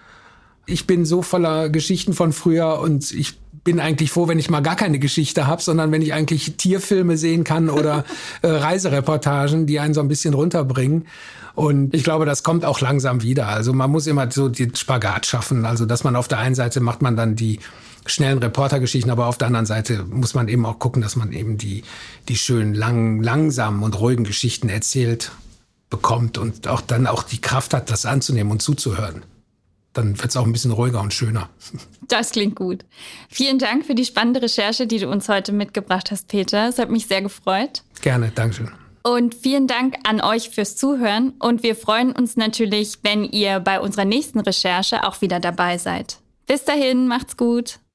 Ich 0.66 0.88
bin 0.88 1.06
so 1.06 1.22
voller 1.22 1.70
Geschichten 1.70 2.14
von 2.14 2.34
früher 2.34 2.80
und 2.80 3.12
ich 3.12 3.38
bin 3.64 3.80
eigentlich 3.80 4.12
froh, 4.12 4.28
wenn 4.28 4.40
ich 4.40 4.50
mal 4.50 4.62
gar 4.62 4.76
keine 4.76 4.98
Geschichte 4.98 5.46
habe, 5.46 5.62
sondern 5.62 5.92
wenn 5.92 6.02
ich 6.02 6.14
eigentlich 6.14 6.56
Tierfilme 6.56 7.18
sehen 7.18 7.44
kann 7.44 7.70
oder 7.70 8.06
äh, 8.42 8.48
Reisereportagen, 8.48 9.68
die 9.68 9.80
einen 9.80 9.94
so 9.94 10.02
ein 10.02 10.08
bisschen 10.08 10.34
runterbringen. 10.34 11.06
Und 11.54 11.94
ich 11.94 12.04
glaube, 12.04 12.26
das 12.26 12.44
kommt 12.44 12.64
auch 12.66 12.80
langsam 12.80 13.22
wieder. 13.22 13.50
Also 13.50 13.74
man 13.74 13.92
muss 13.92 14.08
immer 14.08 14.32
so 14.32 14.48
den 14.50 14.74
Spagat 14.74 15.26
schaffen. 15.26 15.66
Also 15.66 15.86
dass 15.86 16.04
man 16.04 16.16
auf 16.16 16.28
der 16.28 16.40
einen 16.40 16.56
Seite 16.56 16.80
macht 16.80 17.02
man 17.02 17.16
dann 17.16 17.36
die 17.36 17.60
schnellen 18.06 18.40
Reportergeschichten, 18.40 19.12
aber 19.12 19.28
auf 19.28 19.38
der 19.38 19.48
anderen 19.48 19.66
Seite 19.66 20.04
muss 20.04 20.34
man 20.34 20.48
eben 20.48 20.66
auch 20.66 20.80
gucken, 20.80 21.02
dass 21.02 21.16
man 21.16 21.32
eben 21.32 21.58
die, 21.58 21.84
die 22.28 22.36
schönen, 22.36 22.74
langen, 22.74 23.24
langsamen 23.24 23.84
und 23.84 24.00
ruhigen 24.00 24.24
Geschichten 24.24 24.70
erzählt 24.70 25.32
bekommt 25.90 26.38
und 26.38 26.68
auch 26.68 26.82
dann 26.82 27.06
auch 27.06 27.24
die 27.24 27.42
Kraft 27.42 27.74
hat, 27.74 27.92
das 27.92 28.06
anzunehmen 28.06 28.52
und 28.52 28.62
zuzuhören. 28.62 29.24
Dann 29.94 30.18
wird 30.18 30.30
es 30.30 30.38
auch 30.38 30.46
ein 30.46 30.54
bisschen 30.54 30.72
ruhiger 30.72 31.02
und 31.02 31.14
schöner. 31.14 31.50
Das 32.08 32.32
klingt 32.32 32.58
gut. 32.58 32.84
Vielen 33.30 33.58
Dank 33.58 33.86
für 33.86 33.96
die 33.96 34.04
spannende 34.04 34.42
Recherche, 34.42 34.86
die 34.86 35.00
du 35.00 35.08
uns 35.08 35.30
heute 35.30 35.54
mitgebracht 35.54 36.12
hast, 36.12 36.28
Peter. 36.28 36.68
Es 36.68 36.78
hat 36.78 36.90
mich 36.90 37.08
sehr 37.08 37.22
gefreut. 37.22 37.84
Gerne, 38.02 38.34
Dankeschön. 38.36 38.70
Und 39.04 39.34
vielen 39.34 39.66
Dank 39.66 39.96
an 40.04 40.20
euch 40.20 40.50
fürs 40.50 40.76
Zuhören. 40.76 41.34
Und 41.40 41.64
wir 41.64 41.74
freuen 41.74 42.12
uns 42.12 42.36
natürlich, 42.36 42.98
wenn 43.04 43.24
ihr 43.24 43.62
bei 43.62 43.80
unserer 43.80 44.04
nächsten 44.04 44.42
Recherche 44.42 45.08
auch 45.08 45.22
wieder 45.22 45.40
dabei 45.40 45.78
seid. 45.78 46.18
Bis 46.48 46.66
dahin, 46.66 47.08
macht's 47.08 47.38
gut. 47.38 47.80